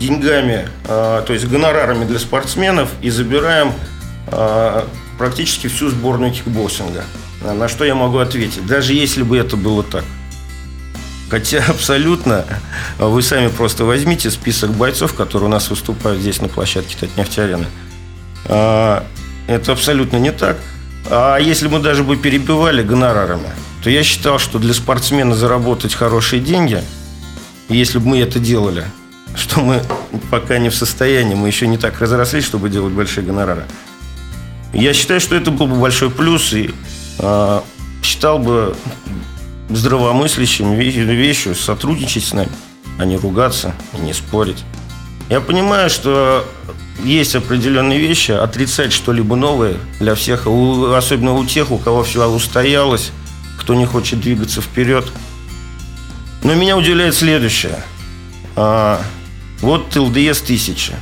деньгами, 0.00 0.68
а, 0.86 1.22
то 1.22 1.32
есть 1.32 1.46
гонорарами 1.46 2.04
для 2.04 2.18
спортсменов 2.18 2.90
и 3.00 3.10
забираем 3.10 3.72
а, 4.26 4.88
практически 5.18 5.68
всю 5.68 5.88
сборную 5.88 6.32
кикбоксинга. 6.32 7.04
На 7.42 7.68
что 7.68 7.84
я 7.84 7.94
могу 7.94 8.18
ответить? 8.18 8.66
Даже 8.66 8.92
если 8.92 9.22
бы 9.22 9.38
это 9.38 9.56
было 9.56 9.82
так. 9.82 10.04
Хотя 11.30 11.64
абсолютно, 11.68 12.44
вы 12.98 13.22
сами 13.22 13.48
просто 13.48 13.84
возьмите 13.84 14.30
список 14.30 14.72
бойцов, 14.72 15.14
которые 15.14 15.48
у 15.48 15.52
нас 15.52 15.70
выступают 15.70 16.20
здесь 16.20 16.40
на 16.40 16.48
площадке 16.48 16.96
Татнефть-арены. 16.98 17.66
Это 19.50 19.72
абсолютно 19.72 20.16
не 20.18 20.30
так. 20.30 20.58
А 21.10 21.38
если 21.38 21.66
мы 21.66 21.80
даже 21.80 22.04
бы 22.04 22.16
перебивали 22.16 22.84
гонорарами, 22.84 23.48
то 23.82 23.90
я 23.90 24.04
считал, 24.04 24.38
что 24.38 24.60
для 24.60 24.72
спортсмена 24.72 25.34
заработать 25.34 25.92
хорошие 25.92 26.40
деньги, 26.40 26.80
если 27.68 27.98
бы 27.98 28.10
мы 28.10 28.20
это 28.20 28.38
делали, 28.38 28.84
что 29.34 29.60
мы 29.60 29.82
пока 30.30 30.58
не 30.58 30.68
в 30.68 30.74
состоянии, 30.76 31.34
мы 31.34 31.48
еще 31.48 31.66
не 31.66 31.78
так 31.78 32.00
разрослись, 32.00 32.44
чтобы 32.44 32.70
делать 32.70 32.92
большие 32.92 33.24
гонорары. 33.24 33.64
Я 34.72 34.94
считаю, 34.94 35.18
что 35.18 35.34
это 35.34 35.50
был 35.50 35.66
бы 35.66 35.74
большой 35.74 36.10
плюс 36.10 36.52
и 36.52 36.72
э, 37.18 37.60
считал 38.04 38.38
бы 38.38 38.76
здравомыслящим 39.68 40.74
вещью 40.74 41.56
сотрудничать 41.56 42.22
с 42.22 42.32
нами, 42.34 42.52
а 43.00 43.04
не 43.04 43.16
ругаться 43.16 43.74
и 43.98 44.00
не 44.00 44.12
спорить. 44.12 44.62
Я 45.28 45.40
понимаю, 45.40 45.90
что 45.90 46.46
есть 47.04 47.34
определенные 47.34 47.98
вещи, 47.98 48.32
отрицать 48.32 48.92
что-либо 48.92 49.36
новое 49.36 49.76
для 49.98 50.14
всех, 50.14 50.46
особенно 50.46 51.34
у 51.34 51.44
тех, 51.44 51.70
у 51.70 51.78
кого 51.78 52.02
все 52.02 52.26
устоялось, 52.28 53.12
кто 53.58 53.74
не 53.74 53.86
хочет 53.86 54.20
двигаться 54.20 54.60
вперед. 54.60 55.10
Но 56.42 56.54
меня 56.54 56.76
удивляет 56.76 57.14
следующее. 57.14 57.78
А, 58.56 59.00
вот 59.60 59.94
ЛДС 59.94 60.42
1000. 60.42 60.94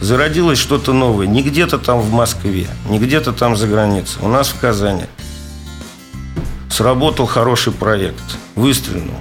Зародилось 0.00 0.58
что-то 0.58 0.92
новое. 0.92 1.26
Не 1.26 1.42
где-то 1.42 1.78
там 1.78 2.00
в 2.00 2.10
Москве, 2.12 2.66
не 2.88 2.98
где-то 2.98 3.32
там 3.32 3.56
за 3.56 3.68
границей. 3.68 4.20
У 4.20 4.28
нас 4.28 4.48
в 4.48 4.58
Казани. 4.58 5.04
Сработал 6.68 7.26
хороший 7.26 7.72
проект. 7.72 8.22
Выстрелил. 8.56 9.14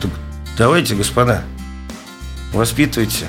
Так 0.00 0.10
давайте, 0.56 0.96
господа, 0.96 1.44
воспитывайте, 2.52 3.26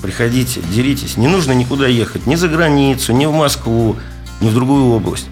приходите, 0.00 0.60
деритесь. 0.72 1.16
Не 1.16 1.28
нужно 1.28 1.52
никуда 1.52 1.86
ехать. 1.86 2.26
Ни 2.26 2.34
за 2.34 2.48
границу, 2.48 3.12
ни 3.12 3.26
в 3.26 3.32
Москву, 3.32 3.96
ни 4.40 4.48
в 4.48 4.54
другую 4.54 4.86
область. 4.86 5.26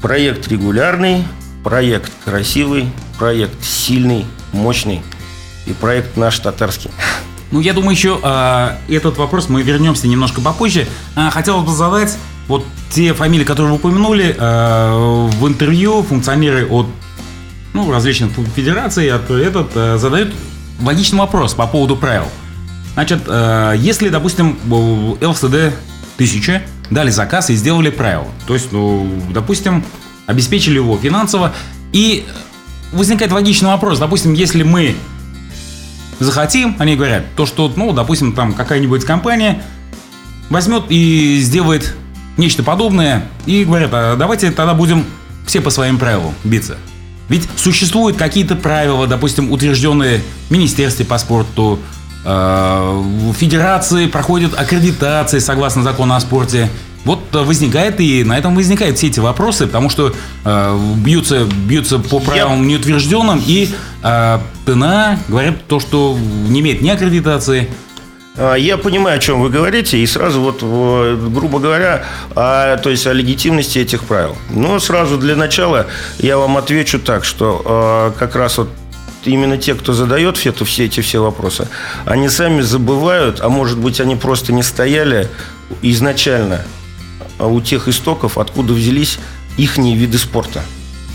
Проект 0.00 0.48
регулярный, 0.48 1.24
проект 1.62 2.12
красивый, 2.24 2.88
проект 3.18 3.62
сильный, 3.62 4.24
мощный 4.52 5.02
и 5.66 5.72
проект 5.72 6.16
наш 6.16 6.38
татарский. 6.38 6.90
Ну, 7.50 7.60
я 7.60 7.74
думаю, 7.74 7.92
еще 7.92 8.18
э, 8.22 8.76
этот 8.88 9.18
вопрос 9.18 9.48
мы 9.48 9.62
вернемся 9.62 10.08
немножко 10.08 10.40
попозже. 10.40 10.86
Э, 11.16 11.28
хотел 11.30 11.60
бы 11.60 11.70
задать 11.70 12.16
вот 12.48 12.64
те 12.90 13.12
фамилии, 13.14 13.44
которые 13.44 13.72
вы 13.72 13.76
упомянули 13.76 14.34
э, 14.36 15.28
в 15.38 15.46
интервью, 15.46 16.02
функционеры 16.02 16.66
от 16.66 16.86
ну, 17.74 17.90
различных 17.90 18.32
федераций 18.54 19.10
от, 19.10 19.30
этот, 19.30 19.70
э, 19.74 19.98
задают 19.98 20.34
логичный 20.80 21.18
вопрос 21.18 21.54
по 21.54 21.66
поводу 21.66 21.96
правил. 21.96 22.24
Значит, 22.94 23.22
э, 23.26 23.74
если, 23.78 24.08
допустим, 24.08 24.58
ЛСД 25.20 25.74
1000 26.16 26.62
дали 26.90 27.10
заказ 27.10 27.50
и 27.50 27.54
сделали 27.54 27.90
правила, 27.90 28.28
то 28.46 28.54
есть, 28.54 28.70
ну, 28.72 29.10
допустим, 29.30 29.84
обеспечили 30.26 30.76
его 30.76 30.98
финансово, 30.98 31.54
и 31.92 32.26
возникает 32.92 33.32
логичный 33.32 33.68
вопрос, 33.68 33.98
допустим, 33.98 34.34
если 34.34 34.62
мы 34.62 34.94
захотим, 36.20 36.76
они 36.78 36.96
говорят, 36.96 37.24
то, 37.36 37.46
что, 37.46 37.72
ну, 37.74 37.92
допустим, 37.92 38.32
там 38.32 38.52
какая-нибудь 38.52 39.04
компания 39.04 39.62
возьмет 40.50 40.84
и 40.90 41.40
сделает 41.40 41.94
нечто 42.36 42.62
подобное, 42.62 43.26
и 43.46 43.64
говорят, 43.64 43.90
а 43.92 44.16
давайте 44.16 44.50
тогда 44.50 44.74
будем 44.74 45.04
все 45.46 45.60
по 45.60 45.70
своим 45.70 45.98
правилам 45.98 46.34
биться. 46.44 46.76
Ведь 47.28 47.48
существуют 47.56 48.16
какие-то 48.16 48.56
правила, 48.56 49.06
допустим, 49.06 49.50
утвержденные 49.50 50.20
в 50.48 50.50
Министерстве 50.50 51.04
по 51.04 51.18
спорту, 51.18 51.78
федерации 52.24 54.06
проходят 54.06 54.58
аккредитации 54.58 55.40
согласно 55.40 55.82
закону 55.82 56.14
о 56.14 56.20
спорте. 56.20 56.68
Вот 57.04 57.20
возникает 57.32 58.00
и 58.00 58.22
на 58.22 58.38
этом 58.38 58.54
возникают 58.54 58.96
все 58.96 59.08
эти 59.08 59.18
вопросы, 59.18 59.66
потому 59.66 59.90
что 59.90 60.14
э, 60.44 60.78
бьются, 60.98 61.44
бьются 61.44 61.98
по 61.98 62.20
правилам 62.20 62.66
неутвержденным, 62.66 63.42
и 63.44 63.70
э, 64.04 64.38
ТНА 64.66 65.18
говорят 65.26 65.66
то, 65.66 65.80
что 65.80 66.16
не 66.48 66.60
имеет 66.60 66.80
ни 66.80 66.90
аккредитации, 66.90 67.68
а, 68.34 68.54
я 68.54 68.78
понимаю, 68.78 69.16
о 69.16 69.18
чем 69.18 69.42
вы 69.42 69.50
говорите, 69.50 69.98
и 69.98 70.06
сразу 70.06 70.40
вот, 70.40 70.62
грубо 70.62 71.58
говоря, 71.58 72.04
о, 72.34 72.78
то 72.78 72.88
есть 72.88 73.06
о 73.06 73.12
легитимности 73.12 73.78
этих 73.78 74.04
правил. 74.04 74.36
Но 74.48 74.78
сразу 74.78 75.18
для 75.18 75.36
начала 75.36 75.86
я 76.18 76.38
вам 76.38 76.56
отвечу 76.56 76.98
так, 76.98 77.24
что 77.24 78.14
как 78.18 78.34
раз 78.34 78.56
вот 78.56 78.70
именно 79.24 79.58
те, 79.58 79.74
кто 79.74 79.92
задает 79.92 80.36
все, 80.36 80.50
это, 80.50 80.64
все 80.64 80.86
эти 80.86 81.00
все 81.00 81.22
вопросы, 81.22 81.68
они 82.04 82.28
сами 82.28 82.60
забывают, 82.60 83.40
а 83.40 83.48
может 83.48 83.78
быть, 83.78 84.00
они 84.00 84.16
просто 84.16 84.52
не 84.52 84.62
стояли 84.62 85.28
изначально 85.82 86.62
у 87.38 87.60
тех 87.60 87.88
истоков, 87.88 88.38
откуда 88.38 88.72
взялись 88.72 89.18
их 89.56 89.78
виды 89.78 90.18
спорта 90.18 90.62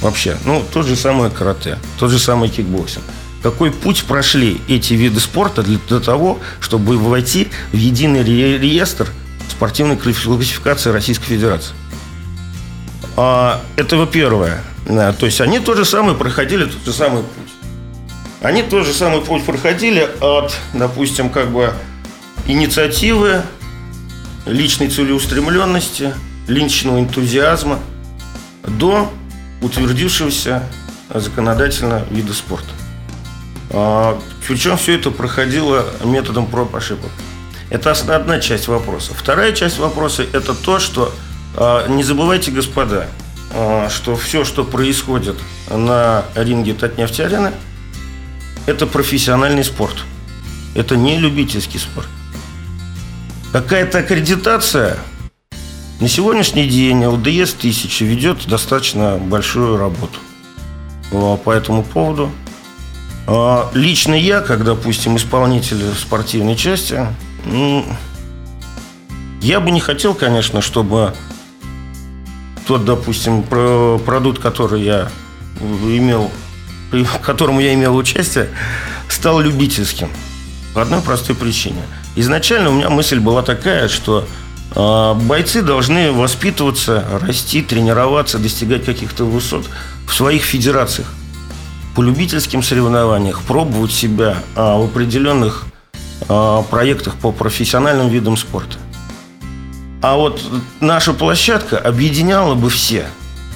вообще. 0.02 0.38
Ну, 0.46 0.64
тот 0.74 0.86
же 0.86 0.96
самый 0.96 1.32
карате, 1.32 1.78
тот 2.00 2.12
же 2.12 2.20
самый 2.20 2.50
кикбоксинг 2.50 3.04
какой 3.44 3.72
путь 3.72 4.04
прошли 4.04 4.60
эти 4.68 4.94
виды 4.94 5.20
спорта 5.20 5.64
для, 5.64 5.78
для 5.88 6.00
того, 6.00 6.40
чтобы 6.60 6.98
войти 6.98 7.48
в 7.72 7.78
единый 7.78 8.24
реестр 8.24 9.08
спортивной 9.50 9.96
классификации 9.96 10.90
Российской 10.90 11.28
Федерации. 11.28 11.74
А, 13.16 13.62
это 13.76 13.98
во-первых. 13.98 14.60
То 14.86 15.26
есть 15.26 15.42
они 15.42 15.60
то 15.60 15.76
же 15.76 15.86
самое 15.86 16.18
проходили, 16.18 16.66
тот 16.66 16.84
же 16.86 16.94
самый 16.94 17.24
путь. 17.24 17.57
Они 18.42 18.62
тот 18.62 18.86
же 18.86 18.94
самый 18.94 19.22
путь 19.22 19.44
проходили 19.44 20.08
от, 20.22 20.56
допустим, 20.74 21.30
как 21.30 21.50
бы 21.50 21.74
инициативы, 22.46 23.42
личной 24.46 24.90
целеустремленности, 24.90 26.14
личного 26.48 27.00
энтузиазма 27.00 27.80
до 28.66 29.12
утвердившегося 29.62 30.64
законодательно 31.14 32.06
вида 32.10 32.34
спорта. 32.34 32.70
А, 33.72 34.20
Причем 34.48 34.78
все 34.78 34.96
это 34.96 35.12
проходило 35.12 35.86
методом 36.04 36.46
проб 36.46 36.76
ошибок. 36.76 37.10
Это 37.70 37.92
одна 37.92 38.40
часть 38.40 38.68
вопроса. 38.68 39.14
Вторая 39.14 39.52
часть 39.52 39.78
вопроса– 39.78 40.24
это 40.34 40.54
то, 40.54 40.80
что 40.80 41.14
а, 41.56 41.88
не 41.88 42.04
забывайте, 42.04 42.52
господа, 42.52 43.08
а, 43.54 43.90
что 43.90 44.16
все, 44.16 44.46
что 44.46 44.64
происходит 44.64 45.36
на 45.70 46.24
ринге 46.36 46.74
Татнефть-арены, 46.74 47.52
это 48.68 48.86
профессиональный 48.86 49.64
спорт. 49.64 49.96
Это 50.76 50.96
не 50.96 51.18
любительский 51.18 51.80
спорт. 51.80 52.08
Какая-то 53.52 54.00
аккредитация 54.00 54.98
на 56.00 56.08
сегодняшний 56.08 56.68
день 56.68 57.04
ЛДС 57.04 57.56
1000 57.56 58.06
ведет 58.06 58.48
достаточно 58.48 59.18
большую 59.18 59.78
работу 59.78 60.20
по 61.10 61.52
этому 61.52 61.82
поводу. 61.82 62.30
А, 63.26 63.72
лично 63.74 64.14
я, 64.14 64.42
как, 64.42 64.64
допустим, 64.64 65.16
исполнитель 65.18 65.82
спортивной 65.96 66.56
части, 66.56 67.08
я 69.42 69.60
бы 69.60 69.72
не 69.72 69.80
хотел, 69.80 70.14
конечно, 70.14 70.62
чтобы 70.62 71.14
тот, 72.68 72.86
допустим, 72.86 73.44
продукт, 73.44 74.42
который 74.42 74.84
я 74.84 75.10
имел, 75.62 76.30
к 76.92 77.22
которому 77.22 77.60
я 77.60 77.74
имел 77.74 77.96
участие, 77.96 78.50
стал 79.10 79.40
любительским. 79.40 80.10
По 80.74 80.82
одной 80.82 81.02
простой 81.02 81.36
причине. 81.36 81.82
Изначально 82.16 82.70
у 82.70 82.74
меня 82.74 82.90
мысль 82.90 83.20
была 83.20 83.42
такая, 83.42 83.88
что 83.88 84.28
э, 84.76 85.14
бойцы 85.26 85.62
должны 85.62 86.12
воспитываться, 86.12 87.04
расти, 87.22 87.62
тренироваться, 87.62 88.38
достигать 88.38 88.86
каких-то 88.86 89.26
высот 89.26 89.66
в 90.08 90.14
своих 90.14 90.44
федерациях 90.44 91.08
по 91.96 92.02
любительским 92.02 92.62
соревнованиях, 92.62 93.42
пробовать 93.42 93.92
себя 93.92 94.38
а, 94.56 94.78
в 94.78 94.84
определенных 94.84 95.66
а, 96.30 96.62
проектах 96.62 97.16
по 97.16 97.32
профессиональным 97.32 98.10
видам 98.10 98.38
спорта. 98.38 98.78
А 100.04 100.16
вот 100.16 100.40
наша 100.80 101.14
площадка 101.14 101.80
объединяла 101.80 102.54
бы 102.54 102.70
все 102.70 103.08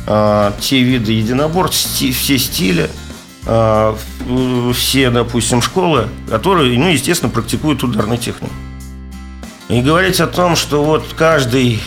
а, 0.08 0.56
те 0.60 0.82
виды 0.82 1.12
единоборств, 1.12 1.88
все 1.88 2.40
стили, 2.40 2.90
а, 2.90 3.11
все, 3.44 5.10
допустим, 5.10 5.62
школы, 5.62 6.08
которые, 6.30 6.78
ну, 6.78 6.90
естественно, 6.90 7.32
практикуют 7.32 7.84
ударную 7.84 8.20
технику. 8.20 8.54
И 9.68 9.82
говорить 9.82 10.20
о 10.20 10.28
том, 10.28 10.56
что 10.56 10.84
вот 10.84 11.16
каждый 11.18 11.82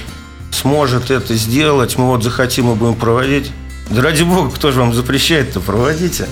сможет 0.51 1.11
это 1.11 1.35
сделать, 1.35 1.99
мы 1.99 2.07
вот 2.07 2.23
захотим 2.23 2.73
и 2.73 2.75
будем 2.75 2.95
проводить, 2.95 3.53
да 3.91 4.03
ради 4.03 4.23
бога, 4.23 4.51
кто 4.51 4.73
же 4.73 4.81
вам 4.81 4.95
запрещает-то, 4.95 5.61
проводите. 5.61 6.27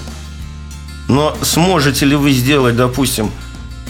Но 1.08 1.36
сможете 1.42 2.06
ли 2.06 2.16
вы 2.16 2.32
сделать, 2.32 2.76
допустим, 2.76 3.30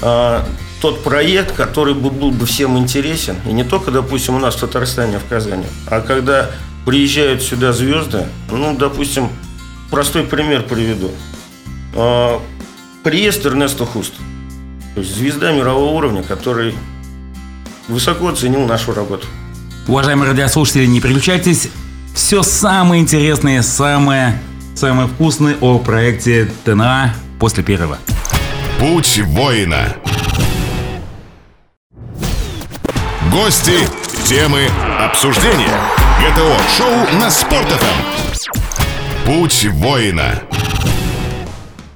а, 0.00 0.44
тот 0.80 1.04
проект, 1.04 1.54
который 1.54 1.94
бы 1.94 2.10
был 2.10 2.32
бы 2.32 2.46
всем 2.46 2.76
интересен, 2.76 3.36
и 3.46 3.52
не 3.52 3.62
только, 3.62 3.92
допустим, 3.92 4.34
у 4.34 4.38
нас 4.38 4.56
в 4.56 4.60
Татарстане, 4.60 5.18
в 5.18 5.28
Казани, 5.28 5.66
а 5.86 6.00
когда 6.00 6.50
приезжают 6.84 7.42
сюда 7.42 7.72
звезды, 7.72 8.26
ну, 8.50 8.76
допустим, 8.76 9.28
простой 9.92 10.24
пример 10.24 10.64
приведу. 10.64 11.12
А, 11.94 12.42
приезд 13.04 13.46
Эрнеста 13.46 13.86
Хуст, 13.86 14.14
то 14.96 15.00
есть 15.00 15.14
звезда 15.14 15.52
мирового 15.52 15.92
уровня, 15.92 16.24
который 16.24 16.74
высоко 17.86 18.26
оценил 18.28 18.66
нашу 18.66 18.92
работу. 18.92 19.28
Уважаемые 19.86 20.30
радиослушатели, 20.30 20.86
не 20.86 21.00
переключайтесь. 21.00 21.68
Все 22.12 22.42
самое 22.42 23.00
интересное, 23.00 23.62
самое 23.62 24.40
Самое 24.74 25.06
вкусное 25.06 25.56
о 25.60 25.78
проекте 25.78 26.50
ТНА 26.64 27.14
после 27.38 27.62
первого. 27.62 27.98
Путь 28.78 29.20
воина. 29.26 29.94
Гости, 33.30 33.86
темы, 34.24 34.66
обсуждения. 34.98 35.78
ГТО-шоу 36.20 37.18
на 37.18 37.30
Спорт.ФМ. 37.30 38.21
Путь 39.24 39.68
воина. 39.70 40.42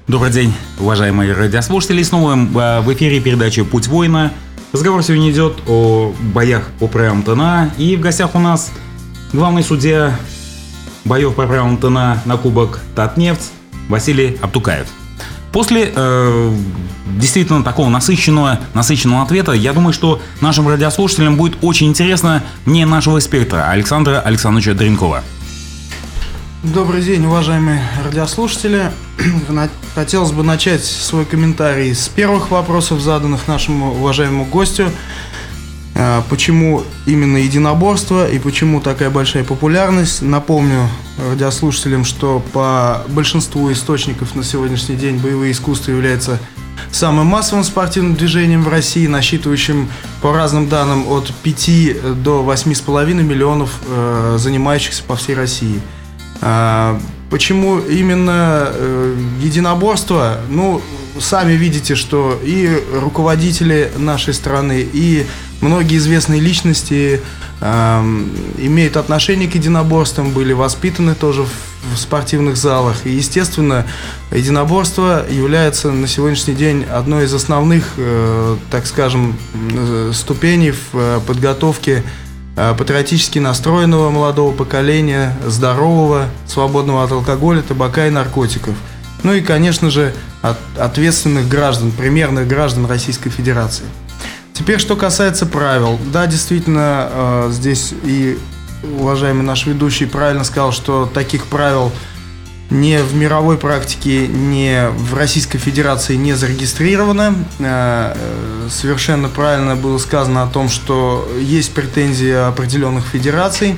Добрый 0.07 0.31
день, 0.31 0.53
уважаемые 0.79 1.33
радиослушатели. 1.33 2.01
Снова 2.01 2.35
э, 2.35 2.79
в 2.79 2.93
эфире 2.93 3.19
передачи 3.19 3.63
«Путь 3.63 3.87
воина». 3.87 4.31
Разговор 4.71 5.03
сегодня 5.03 5.29
идет 5.31 5.57
о 5.67 6.13
боях 6.33 6.69
по 6.79 6.87
правилам 6.87 7.23
ТНА. 7.23 7.71
И 7.77 7.97
в 7.97 7.99
гостях 7.99 8.33
у 8.33 8.39
нас 8.39 8.71
главный 9.33 9.61
судья 9.61 10.17
боев 11.03 11.35
по 11.35 11.45
правилам 11.45 11.75
ТНА 11.77 12.21
на 12.23 12.37
кубок 12.37 12.79
Татнефть 12.95 13.51
Василий 13.89 14.37
Аптукаев. 14.41 14.87
После 15.51 15.91
э, 15.93 16.55
действительно 17.17 17.61
такого 17.61 17.89
насыщенного, 17.89 18.59
насыщенного 18.73 19.23
ответа, 19.23 19.51
я 19.51 19.73
думаю, 19.73 19.91
что 19.91 20.21
нашим 20.39 20.69
радиослушателям 20.69 21.35
будет 21.35 21.57
очень 21.61 21.87
интересно 21.87 22.41
мне 22.65 22.85
нашего 22.85 23.17
эксперта 23.17 23.69
Александра 23.69 24.21
Александровича 24.21 24.73
Дренкова. 24.73 25.23
Добрый 26.63 27.03
день, 27.03 27.23
уважаемые 27.23 27.83
радиослушатели. 28.03 28.91
Хотелось 29.93 30.31
бы 30.31 30.41
начать 30.41 30.83
свой 30.83 31.23
комментарий 31.23 31.93
с 31.93 32.07
первых 32.07 32.49
вопросов, 32.49 32.99
заданных 32.99 33.47
нашему 33.47 33.91
уважаемому 33.91 34.45
гостю. 34.45 34.89
А, 35.93 36.23
почему 36.31 36.83
именно 37.05 37.37
единоборство 37.37 38.27
и 38.27 38.39
почему 38.39 38.81
такая 38.81 39.11
большая 39.11 39.43
популярность? 39.43 40.23
Напомню 40.23 40.89
радиослушателям, 41.29 42.03
что 42.03 42.43
по 42.53 43.03
большинству 43.07 43.71
источников 43.71 44.33
на 44.33 44.43
сегодняшний 44.43 44.95
день 44.95 45.17
боевые 45.17 45.51
искусства 45.51 45.91
являются 45.91 46.39
самым 46.91 47.27
массовым 47.27 47.65
спортивным 47.65 48.15
движением 48.15 48.63
в 48.63 48.69
России, 48.69 49.05
насчитывающим 49.05 49.89
по 50.23 50.33
разным 50.33 50.67
данным 50.67 51.07
от 51.07 51.31
5 51.43 52.23
до 52.23 52.43
8,5 52.43 53.13
миллионов 53.21 53.79
э, 53.87 54.37
занимающихся 54.39 55.03
по 55.03 55.15
всей 55.15 55.35
России. 55.35 55.79
А, 56.41 56.99
почему 57.29 57.79
именно 57.79 58.69
э, 58.71 59.17
единоборство? 59.41 60.39
Ну, 60.49 60.81
сами 61.19 61.53
видите, 61.53 61.95
что 61.95 62.39
и 62.43 62.83
руководители 62.93 63.91
нашей 63.97 64.33
страны, 64.33 64.87
и 64.91 65.25
многие 65.61 65.97
известные 65.97 66.41
личности 66.41 67.21
э, 67.59 68.01
имеют 68.57 68.97
отношение 68.97 69.49
к 69.49 69.55
единоборствам, 69.55 70.31
были 70.31 70.53
воспитаны 70.53 71.15
тоже 71.15 71.43
в, 71.43 71.49
спортивных 71.95 72.57
залах. 72.57 73.05
И, 73.05 73.11
естественно, 73.11 73.85
единоборство 74.31 75.25
является 75.29 75.91
на 75.91 76.07
сегодняшний 76.07 76.53
день 76.53 76.83
одной 76.83 77.25
из 77.25 77.33
основных, 77.33 77.93
э, 77.97 78.57
так 78.69 78.85
скажем, 78.85 79.37
ступеней 80.13 80.71
в 80.71 80.89
э, 80.93 81.19
подготовке 81.25 82.03
э, 82.03 82.26
патриотически 82.57 83.39
настроенного 83.39 84.09
молодого 84.09 84.51
поколения, 84.51 85.37
здорового, 85.45 86.25
свободного 86.47 87.03
от 87.03 87.11
алкоголя, 87.11 87.61
табака 87.61 88.07
и 88.07 88.09
наркотиков. 88.09 88.75
Ну 89.23 89.33
и, 89.33 89.41
конечно 89.41 89.89
же, 89.89 90.13
от 90.41 90.57
ответственных 90.77 91.47
граждан, 91.47 91.91
примерных 91.91 92.47
граждан 92.47 92.85
Российской 92.85 93.29
Федерации. 93.29 93.85
Теперь, 94.53 94.79
что 94.79 94.95
касается 94.95 95.45
правил. 95.45 95.99
Да, 96.11 96.25
действительно, 96.25 97.09
э, 97.11 97.49
здесь 97.51 97.93
и 98.03 98.39
уважаемый 98.99 99.43
наш 99.43 99.65
ведущий 99.65 100.05
правильно 100.05 100.43
сказал, 100.43 100.71
что 100.71 101.09
таких 101.11 101.45
правил 101.45 101.91
не 102.69 103.01
в 103.01 103.15
мировой 103.15 103.57
практике, 103.57 104.27
не 104.27 104.89
в 104.89 105.13
Российской 105.13 105.57
Федерации 105.57 106.15
не 106.15 106.33
зарегистрировано. 106.33 107.35
Э, 107.59 108.15
совершенно 108.69 109.29
правильно 109.29 109.75
было 109.75 109.97
сказано 109.97 110.43
о 110.43 110.47
том, 110.47 110.67
что 110.67 111.29
есть 111.39 111.73
претензии 111.73 112.31
определенных 112.31 113.05
федераций. 113.05 113.75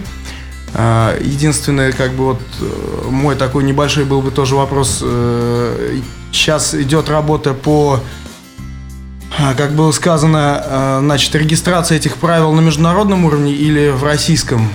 Э, 0.73 1.19
единственное, 1.21 1.91
как 1.91 2.13
бы 2.13 2.25
вот 2.25 2.41
э, 2.61 3.09
мой 3.09 3.35
такой 3.35 3.63
небольшой 3.63 4.05
был 4.05 4.21
бы 4.21 4.31
тоже 4.31 4.55
вопрос. 4.55 5.03
Сейчас 6.31 6.73
идет 6.73 7.09
работа 7.09 7.53
по 7.53 7.99
как 9.55 9.71
было 9.71 9.91
сказано, 9.93 10.61
а, 10.65 10.99
значит, 11.01 11.33
регистрация 11.33 11.97
этих 11.97 12.17
правил 12.17 12.51
на 12.51 12.59
международном 12.59 13.23
уровне 13.23 13.53
или 13.53 13.89
в 13.89 14.03
российском, 14.03 14.69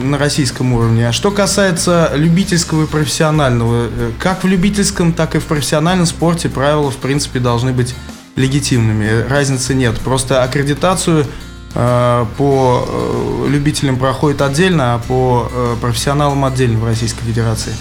на 0.00 0.16
российском 0.16 0.72
уровне. 0.72 1.08
А 1.08 1.12
что 1.12 1.32
касается 1.32 2.12
любительского 2.14 2.84
и 2.84 2.86
профессионального, 2.86 3.88
э, 3.90 4.12
как 4.20 4.44
в 4.44 4.46
любительском, 4.46 5.12
так 5.12 5.34
и 5.34 5.40
в 5.40 5.44
профессиональном 5.44 6.06
спорте 6.06 6.48
правила, 6.48 6.90
в 6.90 6.98
принципе, 6.98 7.40
должны 7.40 7.72
быть 7.72 7.96
легитимными. 8.36 9.26
Разницы 9.28 9.74
нет. 9.74 9.98
Просто 9.98 10.44
аккредитацию 10.44 11.26
а, 11.74 12.26
по 12.38 12.86
э, 12.88 13.48
любителям 13.48 13.96
проходит 13.96 14.40
отдельно, 14.40 14.94
а 14.94 14.98
по 14.98 15.50
э, 15.50 15.76
профессионалам 15.80 16.44
отдельно 16.44 16.78
в 16.78 16.84
Российской 16.84 17.24
Федерации. 17.24 17.72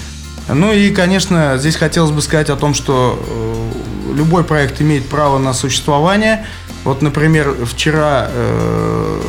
Ну 0.48 0.74
и, 0.74 0.90
конечно, 0.90 1.58
здесь 1.58 1.76
хотелось 1.76 2.12
бы 2.12 2.22
сказать 2.22 2.50
о 2.50 2.56
том, 2.56 2.74
что 2.74 3.20
любой 4.16 4.44
проект 4.44 4.82
имеет 4.82 5.06
право 5.06 5.38
на 5.38 5.54
существование. 5.54 6.46
Вот, 6.84 7.02
например, 7.02 7.56
вчера, 7.66 8.28
э, 8.30 9.22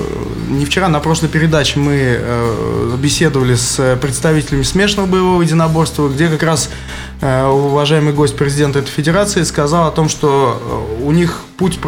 не 0.51 0.67
вчера, 0.67 0.89
на 0.89 1.01
прошлой 1.01 1.31
передаче 1.31 1.79
мы 1.79 1.97
э, 1.99 2.97
беседовали 2.99 3.55
с 3.55 3.97
представителями 4.01 4.63
смешанного 4.63 5.07
боевого 5.07 5.41
единоборства, 5.41 6.09
где 6.09 6.29
как 6.29 6.43
раз 6.43 6.69
э, 7.23 7.47
уважаемый 7.47 8.13
гость 8.13 8.37
президента 8.37 8.81
этой 8.81 8.91
федерации 8.91 9.43
сказал 9.43 9.89
о 9.89 9.91
том, 9.91 10.11
что 10.11 10.61
э, 11.01 11.05
у 11.05 11.13
них 11.13 11.41
путь, 11.57 11.79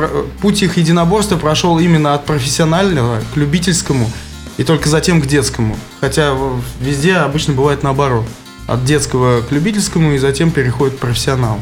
путь 0.40 0.62
их 0.62 0.78
единоборства 0.78 1.36
прошел 1.36 1.78
именно 1.78 2.14
от 2.14 2.24
профессионального 2.24 3.20
к 3.34 3.36
любительскому 3.36 4.10
и 4.56 4.64
только 4.64 4.88
затем 4.88 5.20
к 5.20 5.26
детскому. 5.26 5.76
Хотя 6.00 6.34
везде 6.80 7.16
обычно 7.16 7.52
бывает 7.52 7.82
наоборот. 7.82 8.24
От 8.66 8.84
детского 8.84 9.42
к 9.42 9.52
любительскому 9.52 10.12
и 10.12 10.18
затем 10.18 10.50
переходит 10.50 10.96
к 10.96 10.98
профессионалу. 10.98 11.60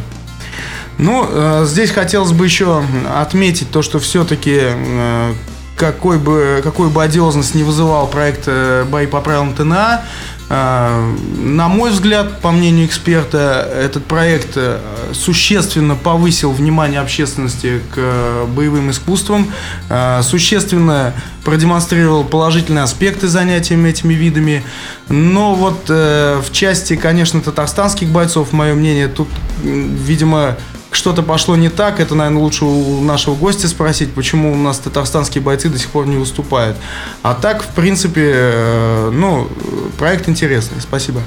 Ну, 0.99 1.27
э, 1.29 1.65
здесь 1.67 1.91
хотелось 1.91 2.33
бы 2.33 2.47
еще 2.47 2.83
отметить 3.15 3.71
то, 3.71 3.83
что 3.83 3.99
все-таки 3.99 4.59
э, 4.63 5.33
какой 5.77 6.19
бы, 6.19 6.61
какой 6.65 6.89
бы 6.89 7.03
одиозность 7.03 7.55
не 7.55 7.65
вызывал 7.65 8.07
проект 8.07 8.45
э, 8.47 8.85
«Бои 8.91 9.07
по 9.07 9.21
правилам 9.21 9.55
ТНА», 9.55 10.03
на 10.49 11.67
мой 11.67 11.91
взгляд, 11.91 12.41
по 12.41 12.53
мнению 12.53 12.87
эксперта, 12.87 13.69
этот 13.75 14.05
проект 14.05 14.57
существенно 15.13 15.97
повысил 15.97 16.53
внимание 16.53 17.01
общественности 17.01 17.81
к 17.93 18.47
боевым 18.55 18.93
искусствам, 18.93 19.51
существенно 20.23 21.15
продемонстрировал 21.45 22.23
положительные 22.23 22.85
аспекты 22.85 23.27
занятиями 23.27 23.89
этими 23.89 24.15
видами. 24.15 24.63
Но 25.09 25.57
вот 25.57 25.89
в 25.89 26.53
части, 26.53 26.95
конечно, 26.95 27.41
татарстанских 27.41 28.07
бойцов, 28.11 28.53
мое 28.53 28.75
мнение, 28.75 29.09
тут, 29.09 29.27
видимо, 29.65 30.57
что-то 30.97 31.23
пошло 31.23 31.55
не 31.57 31.69
так, 31.69 32.01
это, 32.01 32.15
наверное, 32.15 32.43
лучше 32.43 32.65
у 32.65 33.01
нашего 33.03 33.35
гостя 33.35 33.69
спросить, 33.69 34.13
почему 34.13 34.53
у 34.53 34.57
нас 34.57 34.79
татарстанские 34.79 35.43
бойцы 35.43 35.69
до 35.69 35.79
сих 35.79 35.91
пор 35.91 36.07
не 36.07 36.17
выступают. 36.17 36.77
А 37.23 37.35
так, 37.35 37.63
в 37.63 37.69
принципе, 37.69 38.33
э, 38.35 39.11
ну, 39.13 39.49
проект 39.99 40.29
интересный. 40.29 40.81
Спасибо. 40.81 41.21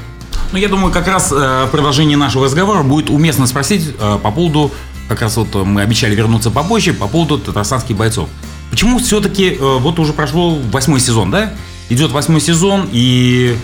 Ну, 0.51 0.57
я 0.57 0.67
думаю, 0.67 0.91
как 0.91 1.07
раз 1.07 1.31
э, 1.31 1.65
в 1.65 1.69
продолжении 1.71 2.15
нашего 2.15 2.45
разговора 2.45 2.83
будет 2.83 3.09
уместно 3.09 3.47
спросить 3.47 3.95
э, 3.99 4.19
по 4.21 4.31
поводу, 4.31 4.71
как 5.07 5.21
раз 5.21 5.37
вот 5.37 5.53
мы 5.55 5.81
обещали 5.81 6.15
вернуться 6.15 6.51
попозже, 6.51 6.93
по 6.93 7.07
поводу 7.07 7.37
татарстанских 7.37 7.95
бойцов. 7.95 8.27
Почему 8.71 8.99
все-таки, 8.99 9.57
вот 9.59 9.97
уже 9.97 10.13
прошел 10.13 10.59
восьмой 10.71 10.99
сезон, 10.99 11.31
да? 11.31 11.53
Идет 11.89 12.11
восьмой 12.11 12.41
сезон 12.41 12.87
и 12.91 13.57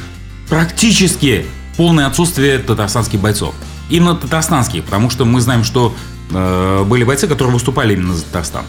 практически 0.49 1.45
полное 1.77 2.07
отсутствие 2.07 2.57
татарстанских 2.57 3.19
бойцов 3.19 3.53
именно 3.89 4.15
татарстанские, 4.15 4.83
потому 4.83 5.09
что 5.09 5.25
мы 5.25 5.41
знаем, 5.41 5.63
что 5.63 5.93
э, 6.31 6.83
были 6.83 7.03
бойцы, 7.03 7.27
которые 7.27 7.53
выступали 7.53 7.93
именно 7.93 8.13
за 8.13 8.23
Татарстан. 8.25 8.65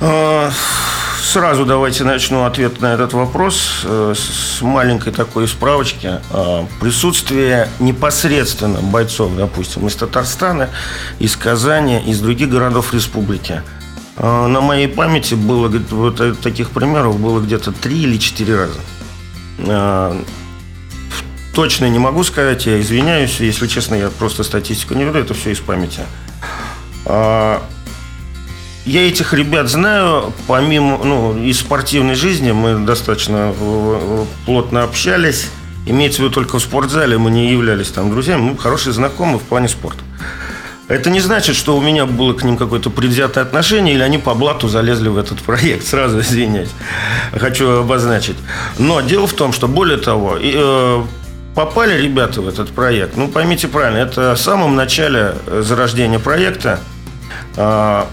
А, 0.00 0.50
сразу 1.22 1.66
давайте 1.66 2.04
начну 2.04 2.44
ответ 2.44 2.80
на 2.80 2.94
этот 2.94 3.12
вопрос 3.12 3.82
э, 3.84 4.14
с 4.16 4.62
маленькой 4.62 5.12
такой 5.12 5.48
справочки. 5.48 6.20
А, 6.30 6.66
присутствие 6.80 7.68
непосредственно 7.80 8.80
бойцов, 8.80 9.32
допустим, 9.36 9.86
из 9.86 9.96
Татарстана, 9.96 10.70
из 11.18 11.36
Казани, 11.36 12.00
из 12.06 12.20
других 12.20 12.48
городов 12.48 12.94
республики. 12.94 13.62
А, 14.16 14.46
на 14.46 14.60
моей 14.60 14.88
памяти 14.88 15.34
было 15.34 15.68
вот 15.90 16.40
таких 16.40 16.70
примеров 16.70 17.18
было 17.18 17.40
где-то 17.40 17.72
три 17.72 18.02
или 18.02 18.16
четыре 18.16 18.56
раза 18.56 20.24
точно 21.58 21.86
не 21.86 21.98
могу 21.98 22.22
сказать, 22.22 22.66
я 22.66 22.80
извиняюсь, 22.80 23.40
если 23.40 23.66
честно, 23.66 23.96
я 23.96 24.10
просто 24.10 24.44
статистику 24.44 24.94
не 24.94 25.02
веду, 25.02 25.18
это 25.18 25.34
все 25.34 25.50
из 25.50 25.58
памяти. 25.58 26.02
А, 27.04 27.60
я 28.86 29.08
этих 29.08 29.34
ребят 29.34 29.68
знаю, 29.68 30.32
помимо, 30.46 31.02
ну, 31.02 31.36
из 31.36 31.58
спортивной 31.58 32.14
жизни 32.14 32.52
мы 32.52 32.86
достаточно 32.86 33.52
плотно 34.46 34.84
общались. 34.84 35.48
Имеется 35.84 36.20
в 36.20 36.26
виду 36.26 36.32
только 36.32 36.60
в 36.60 36.62
спортзале, 36.62 37.18
мы 37.18 37.32
не 37.32 37.50
являлись 37.50 37.88
там 37.88 38.12
друзьями, 38.12 38.52
мы 38.52 38.56
хорошие 38.56 38.92
знакомые 38.92 39.40
в 39.40 39.42
плане 39.42 39.66
спорта. 39.66 40.04
Это 40.86 41.10
не 41.10 41.18
значит, 41.18 41.56
что 41.56 41.76
у 41.76 41.80
меня 41.80 42.06
было 42.06 42.34
к 42.34 42.44
ним 42.44 42.56
какое-то 42.56 42.88
предвзятое 42.90 43.42
отношение, 43.42 43.96
или 43.96 44.02
они 44.02 44.18
по 44.18 44.34
блату 44.34 44.68
залезли 44.68 45.08
в 45.08 45.18
этот 45.18 45.42
проект. 45.42 45.84
Сразу 45.84 46.20
извиняюсь. 46.20 46.70
Хочу 47.32 47.80
обозначить. 47.80 48.36
Но 48.78 49.00
дело 49.00 49.26
в 49.26 49.32
том, 49.32 49.52
что 49.52 49.66
более 49.66 49.98
того, 49.98 50.38
э, 50.40 51.02
попали 51.58 52.00
ребята 52.00 52.40
в 52.40 52.46
этот 52.46 52.70
проект, 52.70 53.16
ну, 53.16 53.26
поймите 53.26 53.66
правильно, 53.66 53.98
это 53.98 54.36
в 54.36 54.38
самом 54.38 54.76
начале 54.76 55.34
э, 55.48 55.62
зарождения 55.66 56.20
проекта 56.20 56.78
э, 57.56 58.04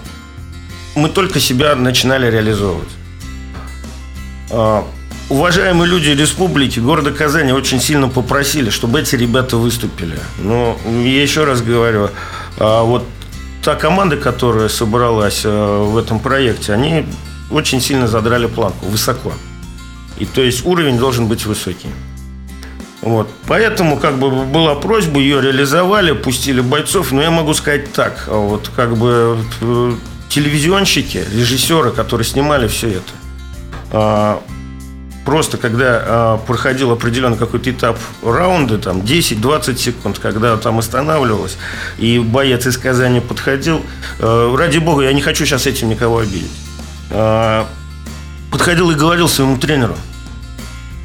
мы 0.96 1.08
только 1.08 1.38
себя 1.38 1.76
начинали 1.76 2.28
реализовывать. 2.28 2.88
Э, 4.50 4.82
уважаемые 5.28 5.88
люди 5.88 6.08
республики, 6.10 6.80
города 6.80 7.12
Казани 7.12 7.52
очень 7.52 7.80
сильно 7.80 8.08
попросили, 8.08 8.68
чтобы 8.70 9.00
эти 9.00 9.14
ребята 9.14 9.56
выступили. 9.58 10.18
Но 10.40 10.76
я 10.88 11.22
еще 11.22 11.44
раз 11.44 11.62
говорю, 11.62 12.10
э, 12.58 12.80
вот 12.82 13.04
та 13.62 13.76
команда, 13.76 14.16
которая 14.16 14.68
собралась 14.68 15.42
э, 15.44 15.84
в 15.84 15.96
этом 15.96 16.18
проекте, 16.18 16.72
они 16.72 17.06
очень 17.52 17.80
сильно 17.80 18.08
задрали 18.08 18.46
планку, 18.46 18.86
высоко. 18.86 19.32
И 20.18 20.26
то 20.26 20.42
есть 20.42 20.66
уровень 20.66 20.98
должен 20.98 21.28
быть 21.28 21.46
высокий. 21.46 21.90
Вот. 23.02 23.28
Поэтому 23.46 23.98
как 23.98 24.18
бы 24.18 24.44
была 24.46 24.74
просьба, 24.74 25.20
ее 25.20 25.40
реализовали, 25.40 26.12
пустили 26.12 26.60
бойцов. 26.60 27.12
Но 27.12 27.22
я 27.22 27.30
могу 27.30 27.54
сказать 27.54 27.92
так, 27.92 28.24
а 28.28 28.36
вот 28.36 28.70
как 28.74 28.96
бы 28.96 29.38
э, 29.60 29.92
телевизионщики, 30.28 31.24
режиссеры, 31.32 31.92
которые 31.92 32.26
снимали 32.26 32.68
все 32.68 32.88
это, 32.88 33.12
а, 33.92 34.42
просто 35.24 35.56
когда 35.56 36.02
а, 36.04 36.36
проходил 36.38 36.90
определенный 36.90 37.36
какой-то 37.36 37.70
этап 37.70 37.98
раунда, 38.22 38.78
там 38.78 38.98
10-20 38.98 39.76
секунд, 39.76 40.18
когда 40.18 40.56
там 40.56 40.78
останавливалось, 40.78 41.56
и 41.98 42.18
боец 42.18 42.66
из 42.66 42.76
Казани 42.76 43.20
подходил, 43.20 43.82
э, 44.18 44.54
ради 44.56 44.78
бога, 44.78 45.04
я 45.04 45.12
не 45.12 45.22
хочу 45.22 45.44
сейчас 45.44 45.66
этим 45.66 45.88
никого 45.88 46.18
обидеть, 46.18 46.50
подходил 48.50 48.90
и 48.90 48.94
говорил 48.94 49.28
своему 49.28 49.58
тренеру– 49.58 49.96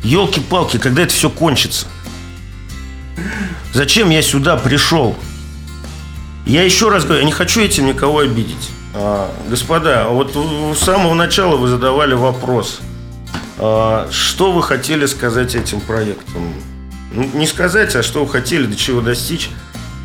Елки-палки, 0.04 0.78
когда 0.78 1.04
это 1.04 1.14
все 1.14 1.30
кончится? 1.30 1.88
Зачем 3.74 4.10
я 4.10 4.22
сюда 4.22 4.58
пришел? 4.58 5.16
Я 6.46 6.64
еще 6.64 6.90
раз 6.90 7.04
говорю, 7.04 7.22
я 7.22 7.26
не 7.26 7.32
хочу 7.32 7.62
этим 7.62 7.86
никого 7.86 8.20
обидеть. 8.20 8.70
А, 8.94 9.32
господа, 9.48 10.08
вот 10.10 10.36
с 10.76 10.80
самого 10.80 11.14
начала 11.14 11.56
вы 11.56 11.68
задавали 11.68 12.14
вопрос. 12.14 12.82
А, 13.58 14.10
что 14.12 14.52
вы 14.52 14.64
хотели 14.64 15.06
сказать 15.06 15.56
этим 15.56 15.80
проектом? 15.82 16.54
Ну, 17.14 17.30
не 17.34 17.46
сказать, 17.46 17.96
а 17.96 18.04
что 18.04 18.26
вы 18.26 18.32
хотели, 18.32 18.66
до 18.66 18.76
чего 18.76 19.02
достичь. 19.02 19.50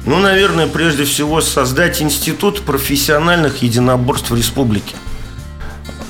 Ну, 0.04 0.18
наверное, 0.20 0.68
прежде 0.68 1.04
всего 1.04 1.40
создать 1.40 2.00
институт 2.00 2.62
профессиональных 2.62 3.62
единоборств 3.62 4.30
в 4.30 4.36
республике. 4.36 4.94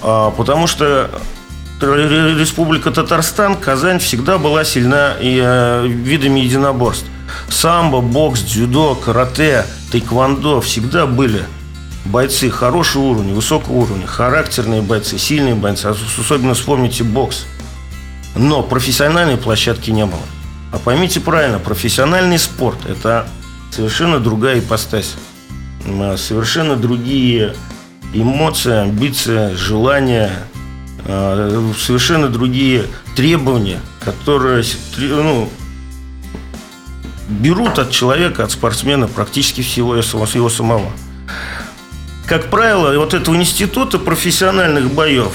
А, 0.02 0.30
потому 0.32 0.66
что 0.66 1.10
Республика 1.80 2.90
Татарстан, 2.90 3.56
Казань 3.56 3.98
всегда 3.98 4.38
была 4.38 4.64
сильна 4.64 5.14
и 5.20 5.38
э, 5.42 5.86
видами 5.86 6.40
единоборств. 6.40 7.06
Самбо, 7.48 8.00
бокс, 8.00 8.40
дзюдо, 8.40 8.94
карате, 8.94 9.66
тайквандо 9.92 10.60
всегда 10.62 11.06
были 11.06 11.42
бойцы 12.06 12.50
хорошего 12.50 13.02
уровня, 13.02 13.34
высокого 13.34 13.74
уровня, 13.74 14.06
характерные 14.06 14.80
бойцы, 14.80 15.18
сильные 15.18 15.54
бойцы. 15.54 15.86
Особенно 15.86 16.54
вспомните 16.54 17.04
бокс. 17.04 17.46
Но 18.34 18.62
профессиональной 18.62 19.36
площадки 19.36 19.90
не 19.90 20.06
было. 20.06 20.22
А 20.72 20.78
поймите 20.78 21.20
правильно, 21.20 21.58
профессиональный 21.58 22.38
спорт– 22.38 22.78
это 22.88 23.26
совершенно 23.70 24.18
другая 24.18 24.60
ипостась. 24.60 25.14
Совершенно 26.16 26.76
другие 26.76 27.54
эмоции, 28.12 28.72
амбиции, 28.72 29.54
желания, 29.54 30.30
а, 30.32 30.55
совершенно 31.06 32.28
другие 32.28 32.86
требования, 33.14 33.80
которые 34.00 34.64
ну, 34.98 35.48
берут 37.28 37.78
от 37.78 37.90
человека, 37.90 38.44
от 38.44 38.50
спортсмена 38.50 39.06
практически 39.06 39.62
всего 39.62 39.96
его 39.96 40.48
самого. 40.48 40.90
Как 42.26 42.50
правило, 42.50 42.96
вот 42.98 43.14
этого 43.14 43.36
института 43.36 43.98
профессиональных 43.98 44.92
боев, 44.92 45.32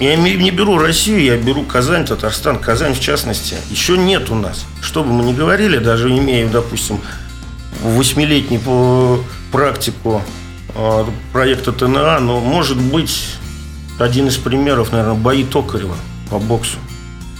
я 0.00 0.16
не 0.16 0.50
беру 0.50 0.78
Россию, 0.78 1.22
я 1.22 1.36
беру 1.36 1.64
Казань, 1.64 2.04
Татарстан, 2.04 2.58
Казань 2.58 2.94
в 2.94 3.00
частности, 3.00 3.56
еще 3.70 3.96
нет 3.96 4.30
у 4.30 4.34
нас. 4.34 4.64
Что 4.80 5.04
бы 5.04 5.12
мы 5.12 5.24
ни 5.24 5.32
говорили, 5.32 5.78
даже 5.78 6.10
имея, 6.10 6.48
допустим, 6.48 7.00
восьмилетнюю 7.82 9.24
практику 9.52 10.22
а, 10.74 11.08
проекта 11.32 11.72
ТНА, 11.72 12.20
но 12.20 12.40
может 12.40 12.78
быть 12.78 13.38
один 13.98 14.28
из 14.28 14.36
примеров, 14.36 14.92
наверное, 14.92 15.14
бои 15.14 15.44
Токарева 15.44 15.96
по 16.30 16.38
боксу. 16.38 16.78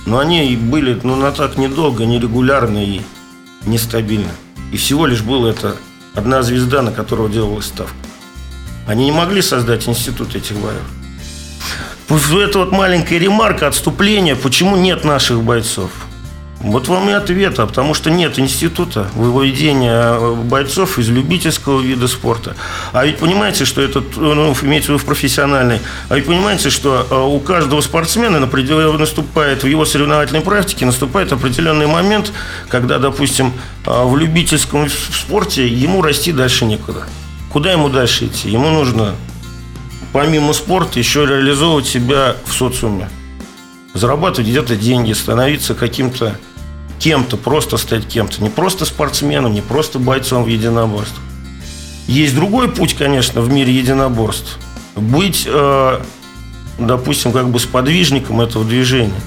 Но 0.07 0.18
они 0.18 0.57
были, 0.57 0.99
ну, 1.03 1.16
на 1.16 1.33
так 1.33 1.59
недолго, 1.59 2.05
нерегулярно 2.05 2.83
и 2.83 3.03
нестабильно. 3.66 4.31
И 4.73 4.77
всего 4.77 5.07
лишь 5.07 5.23
была 5.23 5.51
это 5.51 5.77
одна 6.14 6.42
звезда, 6.42 6.83
на 6.83 6.92
которого 6.92 7.29
делалась 7.29 7.66
ставка. 7.66 7.94
Они 8.87 9.05
не 9.05 9.12
могли 9.12 9.42
создать 9.42 9.87
институт 9.88 10.35
этих 10.35 10.57
боев. 10.57 10.83
Это 12.09 12.59
вот 12.61 12.73
маленькая 12.73 13.18
ремарка, 13.18 13.66
отступление, 13.66 14.35
почему 14.35 14.77
нет 14.77 15.05
наших 15.05 15.42
бойцов. 15.42 15.90
Вот 16.61 16.88
вам 16.88 17.09
и 17.09 17.12
ответ, 17.12 17.59
а 17.61 17.66
потому 17.66 17.94
что 17.94 18.11
нет 18.11 18.38
института 18.38 19.09
выведения 19.14 20.18
бойцов 20.18 20.99
из 20.99 21.09
любительского 21.09 21.81
вида 21.81 22.09
спорта. 22.09 22.57
А 22.92 23.07
ведь 23.07 23.18
понимаете, 23.18 23.64
что 23.64 23.81
это, 23.81 24.03
ну, 24.16 24.53
имеется 24.62 24.88
в 24.88 24.94
виду 24.94 24.99
в 24.99 25.05
профессиональной, 25.05 25.81
а 26.09 26.16
ведь 26.16 26.27
понимаете, 26.27 26.71
что 26.71 27.07
а, 27.11 27.25
у 27.25 27.38
каждого 27.38 27.81
спортсмена 27.81 28.40
наступает 28.40 29.62
в 29.62 29.66
его 29.68 29.85
соревновательной 29.85 30.40
практике 30.40 30.85
наступает 30.85 31.33
определенный 31.33 31.87
момент, 31.87 32.33
когда, 32.68 32.99
допустим, 32.99 33.53
в 33.87 34.16
любительском 34.16 34.88
спорте 34.88 35.68
ему 35.68 36.03
расти 36.03 36.33
дальше 36.33 36.64
некуда. 36.64 37.05
Куда 37.53 37.71
ему 37.71 37.88
дальше 37.88 38.27
идти? 38.27 38.51
Ему 38.51 38.68
нужно 38.71 39.14
помимо 40.12 40.53
спорта 40.53 40.99
еще 40.99 41.25
реализовывать 41.25 41.87
себя 41.87 42.35
в 42.44 42.53
социуме 42.53 43.09
зарабатывать 43.94 44.49
где-то 44.49 44.77
деньги, 44.77 45.12
становиться 45.12 45.75
каким-то 45.75 46.38
кем-то, 46.98 47.37
просто 47.37 47.76
стать 47.76 48.06
кем-то. 48.06 48.42
Не 48.42 48.50
просто 48.50 48.84
спортсменом, 48.84 49.52
не 49.52 49.61
просто 49.61 49.98
бойцом 49.98 50.44
в 50.44 50.48
единоборствах. 50.48 51.22
Есть 52.06 52.34
другой 52.34 52.68
путь, 52.70 52.94
конечно, 52.94 53.40
в 53.40 53.52
мире 53.52 53.72
единоборств. 53.72 54.58
Быть, 54.96 55.44
э, 55.46 56.00
допустим, 56.78 57.32
как 57.32 57.50
бы 57.50 57.61
сподвижником 57.61 58.40
этого 58.40 58.64
движения. 58.64 59.20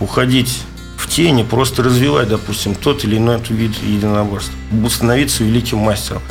Уходить 0.00 0.60
в 0.96 1.08
тени, 1.08 1.42
просто 1.42 1.82
развивать, 1.82 2.28
допустим, 2.28 2.74
тот 2.74 3.04
или 3.04 3.18
иной 3.18 3.40
вид 3.48 3.72
единоборства. 3.82 4.54
Становиться 4.88 5.44
великим 5.44 5.78
мастером. 5.78 6.22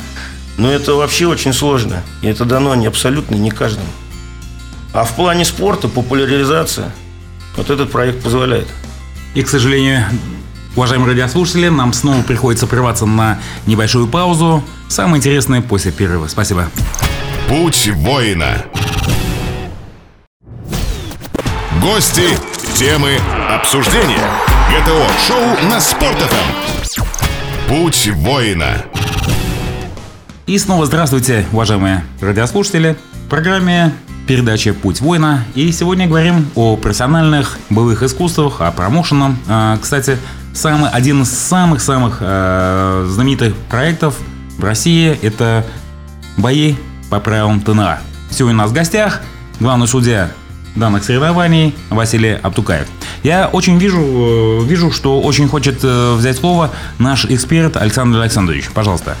Но 0.58 0.70
это 0.70 0.94
вообще 0.94 1.26
очень 1.26 1.52
сложно. 1.52 2.02
И 2.22 2.26
это 2.26 2.44
дано 2.44 2.74
не 2.74 2.86
абсолютно 2.86 3.36
не 3.36 3.50
каждому. 3.50 3.88
А 4.92 5.04
в 5.04 5.14
плане 5.16 5.44
спорта 5.44 5.88
популяризация– 5.88 6.92
вот 7.56 7.70
этот 7.70 7.90
проект 7.90 8.22
позволяет. 8.22 8.66
И, 9.34 9.42
к 9.42 9.48
сожалению, 9.48 10.04
уважаемые 10.76 11.10
радиослушатели, 11.12 11.68
нам 11.68 11.92
снова 11.92 12.22
приходится 12.22 12.66
прерваться 12.66 13.06
на 13.06 13.38
небольшую 13.66 14.08
паузу. 14.08 14.62
Самое 14.88 15.18
интересное 15.18 15.62
после 15.62 15.92
перерыва. 15.92 16.28
Спасибо. 16.28 16.68
Путь 17.48 17.90
воина. 17.94 18.64
Гости, 21.82 22.28
темы, 22.74 23.18
обсуждения. 23.50 24.30
ГТО-шоу 24.70 25.68
на 25.68 25.80
Спорт.ФМ. 25.80 27.04
Путь 27.68 28.08
воина. 28.14 28.84
И 30.46 30.58
снова 30.58 30.86
здравствуйте, 30.86 31.46
уважаемые 31.52 32.04
радиослушатели. 32.20 32.96
В 33.26 33.28
программе 33.30 33.92
передача 34.26 34.74
«Путь 34.74 35.00
воина». 35.00 35.44
И 35.54 35.70
сегодня 35.72 36.06
говорим 36.06 36.50
о 36.54 36.76
профессиональных 36.76 37.58
боевых 37.70 38.02
искусствах, 38.02 38.60
о 38.60 38.70
промоушенном. 38.72 39.38
А, 39.48 39.78
кстати, 39.78 40.18
самый, 40.54 40.88
один 40.90 41.22
из 41.22 41.30
самых-самых 41.30 42.18
э, 42.20 43.06
знаменитых 43.10 43.54
проектов 43.68 44.16
в 44.56 44.64
России– 44.64 45.18
это 45.22 45.66
бои 46.36 46.76
по 47.10 47.20
правилам 47.20 47.60
ТНА. 47.60 47.98
Сегодня 48.30 48.54
у 48.54 48.58
нас 48.62 48.70
в 48.70 48.74
гостях 48.74 49.20
главный 49.60 49.86
судья 49.86 50.30
данных 50.76 51.04
соревнований 51.04 51.74
Василий 51.90 52.34
Аптукаев. 52.34 52.86
Я 53.22 53.48
очень 53.48 53.78
вижу, 53.78 54.00
э, 54.00 54.64
вижу, 54.64 54.90
что 54.90 55.20
очень 55.20 55.48
хочет 55.48 55.80
э, 55.82 56.14
взять 56.14 56.36
слово 56.36 56.70
наш 56.98 57.24
эксперт 57.26 57.76
Александр 57.76 58.20
Александрович. 58.20 58.70
Пожалуйста. 58.72 59.16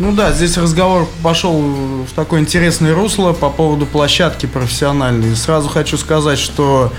Ну 0.00 0.10
да, 0.10 0.32
здесь 0.32 0.56
разговор 0.56 1.08
пошел 1.22 1.62
в 1.62 2.12
такое 2.16 2.40
интересное 2.40 2.94
русло 2.94 3.32
по 3.32 3.48
поводу 3.48 3.86
площадки 3.86 4.46
профессиональной. 4.46 5.36
Сразу 5.36 5.68
хочу 5.68 5.96
сказать, 5.96 6.38
что 6.38 6.92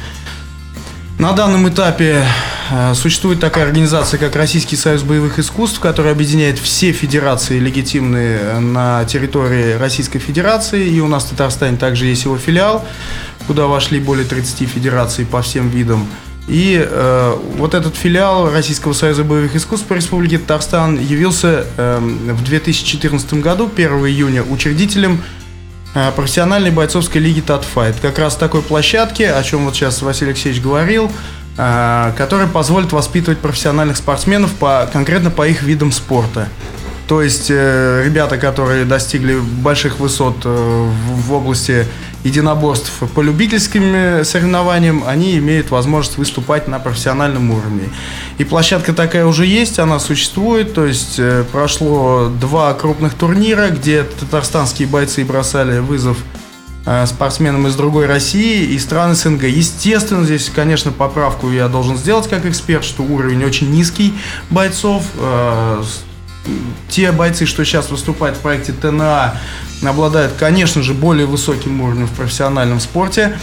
на 1.18 1.32
данном 1.32 1.70
этапе 1.70 2.26
э, 2.72 2.94
существует 2.94 3.40
такая 3.40 3.66
организация, 3.66 4.18
как 4.18 4.36
Российский 4.36 4.76
союз 4.76 5.04
боевых 5.04 5.40
искусств, 5.40 5.80
которая 5.80 6.14
объединяет 6.14 6.60
все 6.60 6.92
федерации 6.92 7.58
легитимные 7.58 8.60
на 8.60 9.06
территории 9.06 9.74
Российской 9.74 10.20
Федерации. 10.20 10.88
И 10.88 11.00
у 11.00 11.08
нас 11.08 11.24
в 11.24 11.30
Татарстане 11.30 11.78
также 11.78 12.06
есть 12.06 12.26
его 12.26 12.38
филиал, 12.38 12.86
куда 13.48 13.68
вошли 13.68 14.00
более 14.00 14.26
30 14.26 14.68
федераций 14.68 15.26
по 15.26 15.42
всем 15.42 15.70
видам. 15.70 16.06
И 16.48 16.86
э, 16.86 17.38
вот 17.58 17.74
этот 17.74 17.96
филиал 17.96 18.52
Российского 18.52 18.94
союза 18.94 19.24
боевых 19.24 19.56
искусств 19.56 19.88
по 19.88 19.94
Республике 19.94 20.38
Татарстан 20.38 21.00
явился 21.00 21.66
э, 21.78 22.00
в 22.00 22.44
2014 22.44 23.36
году, 23.36 23.72
1 23.74 23.90
июня, 24.06 24.44
учредителем 24.44 25.14
э, 25.14 25.45
профессиональной 26.16 26.72
бойцовской 26.72 27.22
лиги 27.22 27.40
Татфайт. 27.40 27.96
Как 28.02 28.20
раз 28.20 28.36
такой 28.36 28.62
площадки, 28.62 29.24
о 29.24 29.42
чем 29.44 29.66
вот 29.66 29.76
сейчас 29.76 30.02
Василий 30.02 30.32
Алексеевич 30.32 30.62
говорил, 30.62 31.10
э, 31.58 32.12
которая 32.18 32.48
позволит 32.48 32.92
воспитывать 32.92 33.40
профессиональных 33.40 33.96
спортсменов 33.98 34.54
по, 34.56 34.90
конкретно 34.92 35.32
по 35.32 35.48
их 35.48 35.64
видам 35.64 35.92
спорта. 35.92 36.50
То 37.08 37.22
есть 37.22 37.48
э, 37.50 38.04
ребята, 38.04 38.38
которые 38.38 38.84
достигли 38.84 39.38
больших 39.38 40.00
высот 40.00 40.38
э, 40.44 40.90
в 41.28 41.34
области 41.34 41.86
единоборств 42.26 42.92
по 43.14 43.22
любительским 43.22 44.26
соревнованиям, 44.26 45.04
они 45.08 45.38
имеют 45.38 45.70
возможность 45.70 46.18
выступать 46.18 46.68
на 46.68 46.80
профессиональном 46.80 47.52
уровне. 47.52 47.90
И 48.40 48.44
площадка 48.44 48.94
такая 48.94 49.26
уже 49.26 49.46
есть, 49.46 49.80
она 49.80 50.00
существует, 50.00 50.74
то 50.74 50.86
есть 50.86 51.20
э, 51.20 51.46
прошло 51.52 52.32
два 52.42 52.74
крупных 52.74 53.14
турнира, 53.14 53.70
где 53.70 54.04
татарстанские 54.04 54.88
бойцы 54.88 55.24
бросали 55.24 55.80
вызов 55.80 56.18
э, 56.86 57.06
спортсменам 57.06 57.68
из 57.68 57.76
другой 57.76 58.08
России 58.08 58.74
и 58.74 58.80
стран 58.80 59.16
СНГ. 59.16 59.44
Естественно, 59.44 60.26
здесь, 60.26 60.52
конечно, 60.54 60.92
поправку 60.92 61.52
я 61.52 61.68
должен 61.68 61.96
сделать 61.96 62.28
как 62.28 62.46
эксперт, 62.46 62.84
что 62.84 63.04
уровень 63.04 63.46
очень 63.46 63.72
низкий 63.72 64.14
бойцов. 64.50 65.04
Те 66.90 67.12
бойцы, 67.12 67.46
что 67.46 67.66
сейчас 67.66 67.90
выступают 67.90 68.38
в 68.38 68.42
проекте 68.42 68.74
ТНА, 68.74 69.36
обладают, 69.84 70.34
конечно 70.40 70.82
же, 70.82 70.94
более 70.94 71.26
высоким 71.26 71.82
уровнем 71.82 72.08
в 72.08 72.12
профессиональном 72.12 72.80
спорте. 72.80 73.38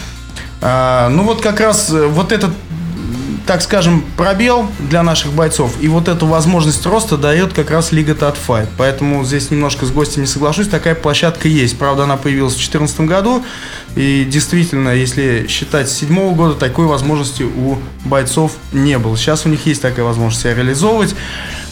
А, 0.61 1.09
ну 1.09 1.23
вот 1.23 1.41
как 1.41 1.59
раз 1.59 1.89
э, 1.91 2.07
вот 2.07 2.31
этот 2.31 2.51
так 3.45 3.61
скажем, 3.61 4.03
пробел 4.15 4.69
для 4.79 5.03
наших 5.03 5.33
бойцов. 5.33 5.75
И 5.81 5.87
вот 5.87 6.07
эту 6.07 6.25
возможность 6.25 6.85
роста 6.85 7.17
дает 7.17 7.53
как 7.53 7.71
раз 7.71 7.91
Лига 7.91 8.15
Татфайт. 8.15 8.69
Поэтому 8.77 9.25
здесь 9.25 9.51
немножко 9.51 9.85
с 9.85 9.91
гостем 9.91 10.21
не 10.21 10.27
соглашусь. 10.27 10.67
Такая 10.67 10.95
площадка 10.95 11.47
есть. 11.47 11.77
Правда, 11.77 12.03
она 12.03 12.15
появилась 12.15 12.53
в 12.53 12.57
2014 12.57 13.01
году. 13.01 13.43
И 13.95 14.25
действительно, 14.29 14.89
если 14.89 15.45
считать 15.49 15.89
с 15.89 15.99
2007 15.99 16.35
года, 16.35 16.53
такой 16.55 16.85
возможности 16.85 17.43
у 17.43 17.77
бойцов 18.05 18.53
не 18.71 18.97
было. 18.97 19.17
Сейчас 19.17 19.45
у 19.45 19.49
них 19.49 19.65
есть 19.65 19.81
такая 19.81 20.05
возможность 20.05 20.41
себя 20.41 20.55
реализовывать. 20.55 21.13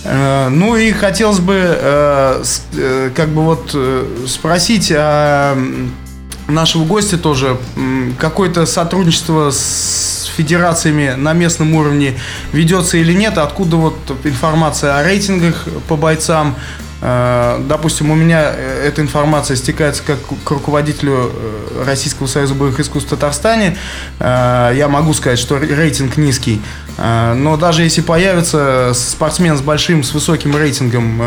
Э, 0.04 0.50
ну 0.50 0.76
и 0.76 0.92
хотелось 0.92 1.40
бы 1.40 1.56
э, 1.58 2.44
как 3.16 3.30
бы 3.30 3.44
вот 3.44 3.76
спросить, 4.28 4.92
а 4.96 5.58
нашего 6.48 6.86
гостя 6.86 7.18
тоже 7.18 7.58
какое-то 8.18 8.66
сотрудничество 8.66 9.52
с 9.52 10.30
федерациями 10.36 11.14
на 11.16 11.34
местном 11.34 11.76
уровне 11.76 12.16
ведется 12.52 12.98
или 12.98 13.14
нет, 13.14 13.38
откуда 13.38 13.78
вот 13.78 13.96
информация 14.24 14.98
о 14.98 15.04
рейтингах 15.04 15.68
по 15.88 15.96
бойцам, 15.96 16.56
Э, 16.56 16.91
допустим, 17.02 18.12
у 18.12 18.16
меня 18.16 18.52
э, 18.54 18.88
эта 18.88 19.02
информация 19.02 19.58
стекается 19.58 20.04
как 20.04 20.20
к 20.44 20.52
руководителю 20.52 21.32
э, 21.34 21.84
Российского 21.86 22.28
союза 22.28 22.54
боевых 22.54 22.80
искусств 22.80 23.08
в 23.08 23.16
Татарстане. 23.16 23.78
Я 24.20 24.88
могу 24.90 25.14
сказать, 25.14 25.40
что 25.40 25.58
рейтинг 25.58 26.18
низкий. 26.18 26.62
Но 26.98 27.58
даже 27.58 27.84
если 27.84 28.02
появится 28.02 28.92
спортсмен 28.94 29.58
с 29.58 29.62
большим, 29.62 30.04
с 30.04 30.14
высоким 30.14 30.56
рейтингом, 30.56 31.22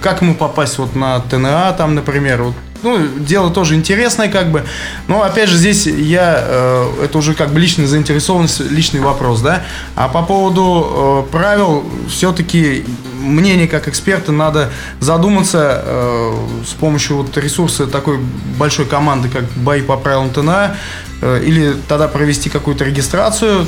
как 0.00 0.22
ему 0.22 0.34
попасть 0.34 0.78
вот 0.78 0.94
на 0.94 1.20
ТНА, 1.20 1.74
там, 1.76 1.94
например, 1.94 2.42
вот 2.42 2.54
ну, 2.82 3.08
дело 3.18 3.50
тоже 3.50 3.74
интересное, 3.74 4.28
как 4.28 4.50
бы. 4.50 4.64
Но 5.06 5.22
опять 5.22 5.48
же, 5.48 5.56
здесь 5.56 5.86
я, 5.86 6.38
э, 6.40 7.04
это 7.04 7.18
уже 7.18 7.34
как 7.34 7.50
бы 7.50 7.60
личная 7.60 7.86
заинтересованность, 7.86 8.60
личный 8.70 9.00
вопрос, 9.00 9.40
да. 9.40 9.62
А 9.96 10.08
по 10.08 10.22
поводу 10.22 11.26
э, 11.28 11.32
правил, 11.32 11.84
все-таки 12.08 12.84
мнение 13.20 13.68
как 13.68 13.88
эксперта 13.88 14.32
надо 14.32 14.70
задуматься 15.00 15.82
э, 15.84 16.46
с 16.66 16.72
помощью 16.74 17.18
вот 17.18 17.36
ресурса 17.36 17.86
такой 17.86 18.18
большой 18.58 18.86
команды, 18.86 19.28
как 19.28 19.44
бои 19.56 19.82
по 19.82 19.96
правилам 19.96 20.30
ТНА, 20.30 20.76
э, 21.20 21.42
или 21.44 21.74
тогда 21.88 22.08
провести 22.08 22.48
какую-то 22.48 22.84
регистрацию 22.84 23.66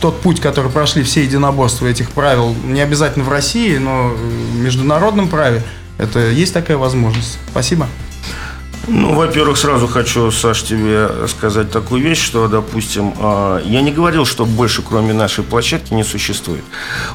тот 0.00 0.20
путь, 0.20 0.40
который 0.40 0.70
прошли 0.70 1.02
все 1.02 1.22
единоборства 1.22 1.86
этих 1.86 2.10
правил, 2.10 2.54
не 2.64 2.80
обязательно 2.80 3.24
в 3.24 3.28
России, 3.28 3.78
но 3.78 4.08
в 4.10 4.56
международном 4.56 5.28
праве, 5.28 5.62
это 5.98 6.30
есть 6.30 6.52
такая 6.52 6.76
возможность. 6.76 7.38
Спасибо. 7.50 7.88
Ну, 8.88 9.14
во-первых, 9.14 9.58
сразу 9.58 9.88
хочу, 9.88 10.30
Саш, 10.30 10.62
тебе 10.62 11.08
сказать 11.26 11.72
такую 11.72 12.02
вещь, 12.02 12.22
что, 12.22 12.46
допустим, 12.46 13.14
а, 13.18 13.60
я 13.64 13.80
не 13.80 13.90
говорил, 13.90 14.24
что 14.24 14.46
больше, 14.46 14.82
кроме 14.82 15.12
нашей 15.12 15.42
площадки, 15.42 15.92
не 15.92 16.04
существует. 16.04 16.62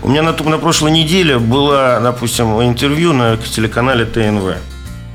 У 0.02 0.10
меня 0.10 0.22
на, 0.22 0.34
на 0.34 0.58
прошлой 0.58 0.92
неделе 0.92 1.40
было, 1.40 2.00
допустим, 2.04 2.62
интервью 2.62 3.14
на 3.14 3.38
телеканале 3.38 4.06
ТНВ. 4.06 4.58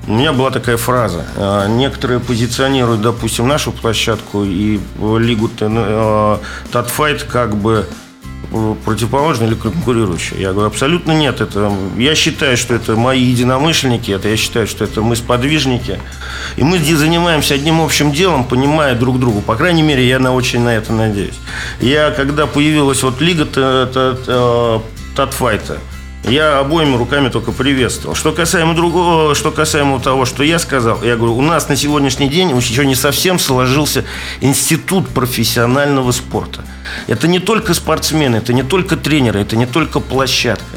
У 0.07 0.13
меня 0.13 0.33
была 0.33 0.51
такая 0.51 0.79
фраза. 0.79 1.27
А, 1.37 1.67
некоторые 1.69 2.21
позиционируют, 2.21 3.03
допустим, 3.03 3.47
нашу 3.47 3.71
площадку 3.71 4.45
и 4.45 4.81
лигу 4.99 5.51
а, 5.61 6.41
Татфайт 6.73 7.25
как 7.25 7.55
бы 7.55 7.87
противоположные 8.85 9.49
или 9.49 9.57
конкурирующие? 9.57 10.41
Я 10.41 10.53
говорю, 10.53 10.69
абсолютно 10.69 11.13
нет. 11.13 11.41
Это, 11.41 11.73
я 11.97 12.15
считаю, 12.15 12.57
что 12.57 12.75
это 12.75 12.97
мои 12.97 13.23
единомышленники, 13.23 14.11
это 14.11 14.29
я 14.29 14.37
считаю, 14.37 14.67
что 14.67 14.85
это 14.85 15.03
мы 15.03 15.17
сподвижники. 15.17 16.01
И 16.57 16.63
мы 16.63 16.79
занимаемся 16.79 17.55
одним 17.55 17.81
общим 17.81 18.13
делом, 18.13 18.45
понимая 18.45 18.95
друг 18.95 19.19
друга. 19.19 19.41
По 19.41 19.57
крайней 19.57 19.83
мере, 19.83 20.07
я 20.07 20.19
на 20.19 20.33
очень 20.33 20.61
на 20.61 20.77
это 20.77 20.93
надеюсь. 20.93 21.39
Я, 21.81 22.11
когда 22.11 22.47
появилась 22.47 23.03
вот 23.03 23.21
лига 23.21 23.47
Татфайта, 25.15 25.79
я 26.27 26.59
обоими 26.59 26.97
руками 26.97 27.29
только 27.29 27.53
приветствовал. 27.53 28.15
Что 28.15 28.33
касаемо 28.33 28.75
другого, 28.75 29.35
что 29.35 29.51
касаемо 29.51 30.01
того, 30.01 30.25
что 30.25 30.43
я 30.43 30.59
сказал, 30.59 31.03
я 31.03 31.17
говорю, 31.17 31.37
у 31.37 31.43
нас 31.43 31.69
на 31.69 31.77
сегодняшний 31.77 32.29
день 32.29 32.57
еще 32.57 32.85
не 32.85 32.95
совсем 32.95 33.39
сложился 33.39 34.05
институт 34.41 35.09
профессионального 35.09 36.13
спорта. 36.13 36.65
Это 37.07 37.29
не 37.29 37.39
только 37.39 37.75
спортсмены, 37.75 38.37
это 38.37 38.53
не 38.53 38.63
только 38.63 38.97
тренеры, 38.97 39.41
это 39.41 39.57
не 39.57 39.67
только 39.67 40.01
площадка. 40.01 40.77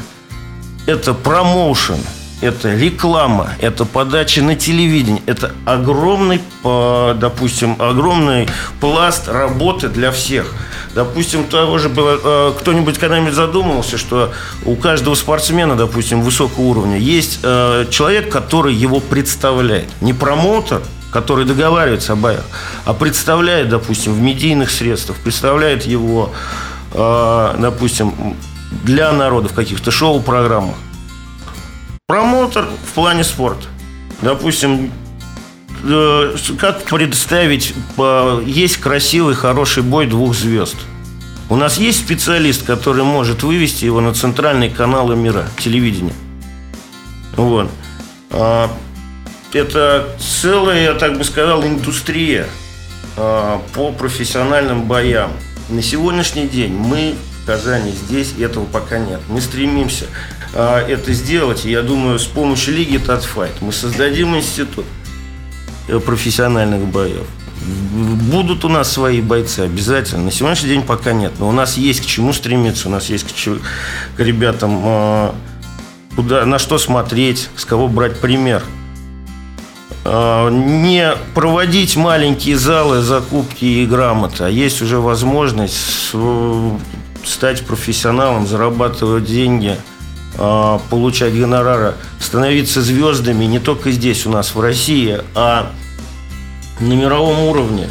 Это 0.86 1.14
промоушен, 1.14 1.98
это 2.40 2.74
реклама, 2.74 3.50
это 3.60 3.84
подача 3.84 4.42
на 4.42 4.56
телевидение, 4.56 5.22
это 5.26 5.52
огромный, 5.64 6.40
допустим, 6.62 7.76
огромный 7.80 8.48
пласт 8.80 9.28
работы 9.28 9.88
для 9.88 10.10
всех. 10.10 10.52
Допустим, 10.94 11.44
того 11.44 11.78
же 11.78 11.88
было, 11.88 12.18
э, 12.22 12.52
кто-нибудь 12.58 12.98
когда-нибудь 12.98 13.34
задумывался, 13.34 13.96
что 13.96 14.32
у 14.64 14.74
каждого 14.74 15.14
спортсмена, 15.14 15.76
допустим, 15.76 16.20
высокого 16.20 16.64
уровня 16.64 16.98
есть 16.98 17.40
э, 17.44 17.86
человек, 17.90 18.28
который 18.28 18.74
его 18.74 18.98
представляет. 18.98 19.88
Не 20.00 20.12
промоутер, 20.12 20.82
который 21.12 21.44
договаривается 21.44 22.14
о 22.14 22.16
боях, 22.16 22.44
а 22.84 22.94
представляет, 22.94 23.68
допустим, 23.68 24.14
в 24.14 24.20
медийных 24.20 24.70
средствах, 24.70 25.16
представляет 25.18 25.84
его, 25.84 26.32
э, 26.92 27.54
допустим, 27.58 28.36
для 28.82 29.12
народа 29.12 29.48
в 29.48 29.52
каких-то 29.52 29.92
шоу-программах. 29.92 30.74
Промоутер 32.10 32.64
в 32.64 32.92
плане 32.94 33.22
спорта. 33.22 33.68
Допустим, 34.20 34.90
э, 35.84 36.36
как 36.58 36.82
представить, 36.82 37.72
э, 37.96 38.42
есть 38.44 38.78
красивый, 38.78 39.36
хороший 39.36 39.84
бой 39.84 40.08
двух 40.08 40.34
звезд. 40.34 40.74
У 41.48 41.54
нас 41.54 41.78
есть 41.78 42.00
специалист, 42.00 42.66
который 42.66 43.04
может 43.04 43.44
вывести 43.44 43.84
его 43.84 44.00
на 44.00 44.12
центральные 44.12 44.70
каналы 44.70 45.14
мира, 45.14 45.46
телевидения. 45.60 46.12
Вот. 47.36 47.70
А, 48.30 48.68
это 49.52 50.08
целая, 50.18 50.82
я 50.82 50.94
так 50.94 51.16
бы 51.16 51.22
сказал, 51.22 51.64
индустрия 51.64 52.48
а, 53.16 53.62
по 53.72 53.92
профессиональным 53.92 54.82
боям. 54.82 55.30
На 55.68 55.80
сегодняшний 55.80 56.48
день 56.48 56.72
мы 56.72 57.14
Казани 57.50 57.90
здесь 57.90 58.34
этого 58.38 58.64
пока 58.64 59.00
нет. 59.00 59.18
Мы 59.28 59.40
стремимся 59.40 60.04
а, 60.54 60.86
это 60.86 61.12
сделать. 61.12 61.64
Я 61.64 61.82
думаю, 61.82 62.20
с 62.20 62.24
помощью 62.24 62.76
Лиги 62.76 62.96
Татфайт 62.96 63.60
мы 63.60 63.72
создадим 63.72 64.36
институт 64.36 64.84
профессиональных 66.06 66.86
боев. 66.86 67.26
Будут 68.30 68.64
у 68.64 68.68
нас 68.68 68.92
свои 68.92 69.20
бойцы 69.20 69.60
обязательно. 69.60 70.26
На 70.26 70.30
сегодняшний 70.30 70.68
день 70.68 70.82
пока 70.82 71.12
нет. 71.12 71.32
Но 71.40 71.48
у 71.48 71.52
нас 71.52 71.76
есть 71.76 72.02
к 72.02 72.06
чему 72.06 72.32
стремиться. 72.32 72.86
У 72.86 72.92
нас 72.92 73.10
есть 73.10 73.26
к, 73.26 73.34
чему, 73.34 73.56
к 74.16 74.20
ребятам 74.20 74.80
а, 74.84 75.34
куда, 76.14 76.46
на 76.46 76.60
что 76.60 76.78
смотреть, 76.78 77.48
с 77.56 77.64
кого 77.64 77.88
брать 77.88 78.20
пример. 78.20 78.62
А, 80.04 80.48
не 80.50 81.16
проводить 81.34 81.96
маленькие 81.96 82.56
залы 82.56 83.00
закупки 83.00 83.64
и 83.64 83.86
грамоты, 83.86 84.44
а 84.44 84.48
есть 84.48 84.80
уже 84.82 85.00
возможность 85.00 86.14
стать 87.24 87.66
профессионалом, 87.66 88.46
зарабатывать 88.46 89.24
деньги– 89.24 89.76
а, 90.38 90.80
получать 90.90 91.38
гонорары, 91.38 91.94
становиться 92.18 92.82
звездами 92.82 93.44
не 93.44 93.58
только 93.58 93.90
здесь 93.90 94.26
у 94.26 94.30
нас 94.30 94.54
в 94.54 94.60
России, 94.60 95.18
а 95.34 95.72
на 96.78 96.92
мировом 96.92 97.40
уровне. 97.40 97.88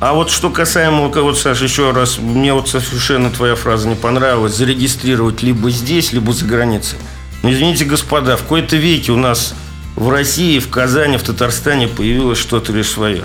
А 0.00 0.14
вот 0.14 0.30
что 0.30 0.48
касаемо, 0.48 1.08
вот, 1.08 1.38
Саша, 1.38 1.64
еще 1.64 1.90
раз, 1.92 2.18
мне 2.18 2.54
вот 2.54 2.68
совершенно 2.68 3.30
твоя 3.30 3.54
фраза 3.54 3.86
не 3.86 3.94
понравилась, 3.94 4.56
зарегистрировать 4.56 5.42
либо 5.42 5.70
здесь, 5.70 6.12
либо 6.12 6.32
за 6.32 6.46
границей. 6.46 6.98
Но 7.42 7.52
извините, 7.52 7.84
господа, 7.84 8.36
в 8.36 8.42
какой-то 8.42 8.76
веке 8.76 9.12
у 9.12 9.16
нас 9.16 9.54
в 9.96 10.08
России, 10.08 10.58
в 10.58 10.68
Казани, 10.68 11.18
в 11.18 11.22
Татарстане 11.22 11.86
появилось 11.86 12.38
что-то 12.38 12.72
лишь 12.72 12.88
свое. 12.88 13.24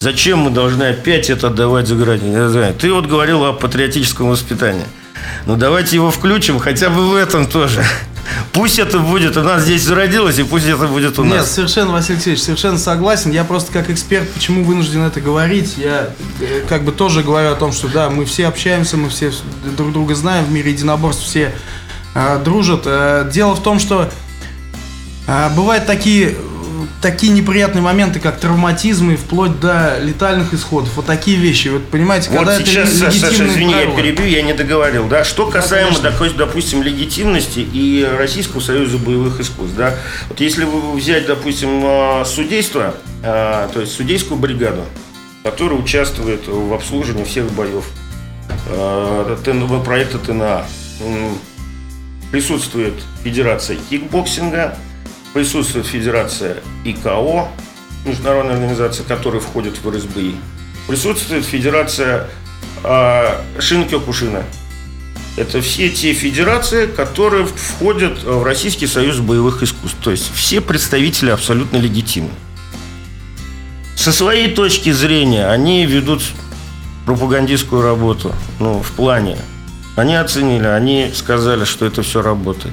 Зачем 0.00 0.40
мы 0.40 0.50
должны 0.50 0.82
опять 0.84 1.30
это 1.30 1.46
отдавать 1.46 1.86
за 1.86 1.94
границей? 1.94 2.74
Ты 2.74 2.92
вот 2.92 3.06
говорил 3.06 3.46
о 3.46 3.54
патриотическом 3.54 4.28
воспитании. 4.28 4.84
Ну, 5.46 5.56
давайте 5.56 5.96
его 5.96 6.10
включим 6.10 6.58
хотя 6.58 6.90
бы 6.90 7.08
в 7.08 7.14
этом 7.14 7.46
тоже. 7.46 7.82
Пусть 8.52 8.78
это 8.78 8.98
будет 8.98 9.38
у 9.38 9.42
нас 9.42 9.62
здесь 9.62 9.82
зародилось, 9.84 10.38
и 10.38 10.42
пусть 10.42 10.66
это 10.66 10.86
будет 10.86 11.18
у 11.18 11.24
нас. 11.24 11.32
Нет, 11.32 11.46
совершенно, 11.46 11.92
Василий 11.92 12.16
Алексеевич, 12.16 12.42
совершенно 12.42 12.76
согласен. 12.76 13.30
Я 13.30 13.44
просто 13.44 13.72
как 13.72 13.88
эксперт, 13.88 14.28
почему 14.32 14.64
вынужден 14.64 15.00
это 15.00 15.22
говорить, 15.22 15.78
я 15.78 16.10
э, 16.40 16.62
как 16.68 16.84
бы 16.84 16.92
тоже 16.92 17.22
говорю 17.22 17.52
о 17.52 17.54
том, 17.54 17.72
что 17.72 17.88
да, 17.88 18.10
мы 18.10 18.26
все 18.26 18.48
общаемся, 18.48 18.98
мы 18.98 19.08
все 19.08 19.32
друг 19.78 19.92
друга 19.92 20.14
знаем, 20.14 20.44
в 20.44 20.50
мире 20.50 20.72
единоборств 20.72 21.24
все 21.24 21.54
э, 22.14 22.40
дружат. 22.44 22.82
Э, 22.84 23.26
дело 23.32 23.54
в 23.54 23.62
том, 23.62 23.78
что 23.78 24.10
э, 25.26 25.48
бывают 25.56 25.86
такие 25.86 26.36
такие 27.00 27.32
неприятные 27.32 27.82
моменты, 27.82 28.20
как 28.20 28.38
травматизмы, 28.40 29.16
вплоть 29.16 29.58
до 29.60 29.98
летальных 30.00 30.54
исходов. 30.54 30.90
Вот 30.96 31.06
такие 31.06 31.36
вещи. 31.36 31.68
Вот 31.68 31.86
понимаете, 31.88 32.30
вот 32.30 32.38
когда 32.38 32.58
сейчас, 32.58 33.00
это 33.00 33.10
Саша, 33.10 33.46
извини, 33.46 33.72
правила. 33.72 33.90
я 33.90 33.96
перебью, 33.96 34.26
я 34.26 34.42
не 34.42 34.54
договорил. 34.54 35.06
Да? 35.08 35.24
Что 35.24 35.48
касаемо, 35.48 35.98
да, 36.00 36.12
допустим, 36.36 36.82
легитимности 36.82 37.60
и 37.60 38.06
Российского 38.18 38.60
союза 38.60 38.98
боевых 38.98 39.40
искусств. 39.40 39.76
Да? 39.76 39.94
Вот 40.28 40.40
если 40.40 40.64
вы 40.64 40.96
взять, 40.96 41.26
допустим, 41.26 41.82
а, 41.84 42.24
судейство, 42.24 42.94
а, 43.22 43.68
то 43.68 43.80
есть 43.80 43.92
судейскую 43.94 44.38
бригаду, 44.38 44.84
которая 45.42 45.78
участвует 45.78 46.46
в 46.46 46.72
обслуживании 46.72 47.24
всех 47.24 47.50
боев 47.52 47.84
а, 48.68 49.82
проекта 49.84 50.18
ТНА, 50.18 50.64
присутствует 52.32 52.94
Федерация 53.22 53.78
кикбоксинга, 53.88 54.76
Присутствует 55.36 55.84
Федерация 55.84 56.62
ИКО, 56.84 57.48
международная 58.06 58.54
организация, 58.54 59.04
которая 59.04 59.42
входит 59.42 59.76
в 59.84 59.90
РСБИ. 59.90 60.34
Присутствует 60.88 61.44
Федерация 61.44 62.30
э. 62.82 63.42
Это 65.36 65.60
все 65.60 65.90
те 65.90 66.14
федерации, 66.14 66.86
которые 66.86 67.44
входят 67.44 68.22
в 68.22 68.44
Российский 68.44 68.86
союз 68.86 69.18
боевых 69.18 69.62
искусств. 69.62 69.98
То 70.02 70.10
есть 70.10 70.32
все 70.34 70.62
представители 70.62 71.28
абсолютно 71.28 71.76
легитимны. 71.76 72.30
Со 73.94 74.12
своей 74.12 74.54
точки 74.54 74.90
зрения 74.90 75.48
они 75.48 75.84
ведут 75.84 76.22
пропагандистскую 77.04 77.82
работу, 77.82 78.32
ну, 78.58 78.80
в 78.80 78.90
плане. 78.92 79.36
Они 79.96 80.14
оценили, 80.14 80.66
они 80.66 81.10
сказали, 81.14 81.66
что 81.66 81.84
это 81.84 82.02
все 82.02 82.22
работает. 82.22 82.72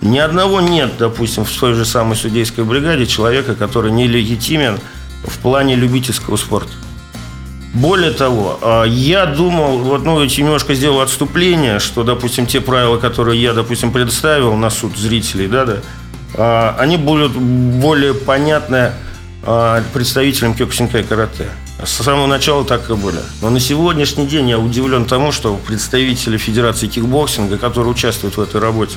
Ни 0.00 0.18
одного 0.18 0.60
нет, 0.60 0.92
допустим, 0.98 1.44
в 1.44 1.50
той 1.50 1.74
же 1.74 1.84
самой 1.84 2.16
судейской 2.16 2.64
бригаде 2.64 3.06
человека, 3.06 3.54
который 3.54 3.90
нелегитимен 3.90 4.78
в 5.24 5.38
плане 5.38 5.74
любительского 5.74 6.36
спорта. 6.36 6.72
Более 7.74 8.12
того, 8.12 8.58
а, 8.62 8.84
я 8.84 9.26
думал, 9.26 9.78
вот, 9.78 10.04
ну, 10.04 10.22
немножко 10.24 10.74
сделал 10.74 11.00
отступление, 11.00 11.80
что, 11.80 12.02
допустим, 12.02 12.46
те 12.46 12.60
правила, 12.60 12.96
которые 12.96 13.40
я, 13.42 13.52
допустим, 13.52 13.92
предоставил 13.92 14.54
на 14.54 14.70
суд 14.70 14.96
зрителей, 14.96 15.48
да, 15.48 15.64
да, 15.64 15.76
а, 16.34 16.76
они 16.78 16.96
будут 16.96 17.32
более 17.32 18.14
понятны 18.14 18.92
а, 19.42 19.82
представителям 19.92 20.54
кёкусинкай 20.54 21.02
карате. 21.02 21.48
С 21.84 22.02
самого 22.02 22.26
начала 22.26 22.64
так 22.64 22.90
и 22.90 22.94
были. 22.94 23.20
Но 23.40 23.50
на 23.50 23.60
сегодняшний 23.60 24.26
день 24.26 24.48
я 24.48 24.58
удивлен 24.58 25.04
тому, 25.04 25.30
что 25.30 25.54
представители 25.56 26.36
Федерации 26.36 26.88
кикбоксинга, 26.88 27.56
которые 27.56 27.92
участвуют 27.92 28.36
в 28.36 28.40
этой 28.40 28.60
работе, 28.60 28.96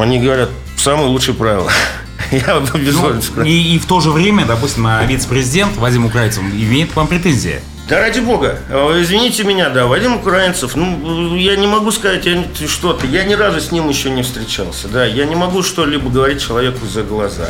они 0.00 0.20
говорят, 0.20 0.50
самые 0.76 1.08
лучшие 1.08 1.34
правила. 1.34 1.70
Я 2.30 2.60
ну, 2.60 3.44
и, 3.44 3.74
и 3.74 3.78
в 3.78 3.86
то 3.86 4.00
же 4.00 4.10
время, 4.10 4.44
допустим, 4.44 4.88
вице-президент 5.06 5.76
Вадим 5.76 6.06
Украинцев 6.06 6.42
имеет 6.42 6.92
к 6.92 6.96
вам 6.96 7.06
претензии. 7.06 7.60
Да 7.88 8.00
ради 8.00 8.20
бога, 8.20 8.58
э, 8.68 8.98
извините 9.00 9.44
меня, 9.44 9.70
да, 9.70 9.86
Вадим 9.86 10.16
Украинцев, 10.16 10.76
ну, 10.76 11.34
я 11.34 11.56
не 11.56 11.66
могу 11.66 11.90
сказать 11.90 12.22
что-то, 12.68 13.06
я 13.06 13.24
ни 13.24 13.32
разу 13.32 13.62
с 13.62 13.72
ним 13.72 13.88
еще 13.88 14.10
не 14.10 14.22
встречался, 14.22 14.88
да, 14.88 15.06
я 15.06 15.24
не 15.24 15.34
могу 15.34 15.62
что-либо 15.62 16.10
говорить 16.10 16.46
человеку 16.46 16.84
за 16.86 17.02
глаза. 17.02 17.48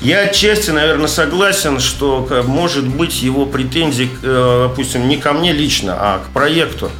Я 0.00 0.20
отчасти, 0.20 0.70
наверное, 0.70 1.08
согласен, 1.08 1.80
что, 1.80 2.44
может 2.46 2.86
быть, 2.86 3.20
его 3.20 3.46
претензии, 3.46 4.08
э, 4.22 4.68
допустим, 4.68 5.08
не 5.08 5.16
ко 5.16 5.32
мне 5.32 5.52
лично, 5.52 5.96
а 5.98 6.20
к 6.20 6.28
проекту, 6.32 6.92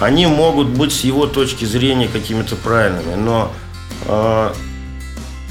они 0.00 0.26
могут 0.26 0.68
быть 0.68 0.94
с 0.94 1.00
его 1.00 1.26
точки 1.26 1.66
зрения 1.66 2.08
какими-то 2.08 2.56
правильными, 2.56 3.16
но 3.16 3.52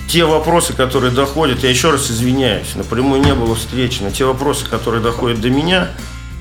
те 0.09 0.25
вопросы, 0.25 0.73
которые 0.73 1.11
доходят, 1.11 1.63
я 1.63 1.69
еще 1.69 1.91
раз 1.91 2.09
извиняюсь, 2.09 2.73
напрямую 2.73 3.21
не 3.21 3.35
было 3.35 3.53
встречи, 3.55 4.01
но 4.01 4.09
те 4.09 4.25
вопросы, 4.25 4.65
которые 4.65 5.03
доходят 5.03 5.39
до 5.39 5.51
меня, 5.51 5.89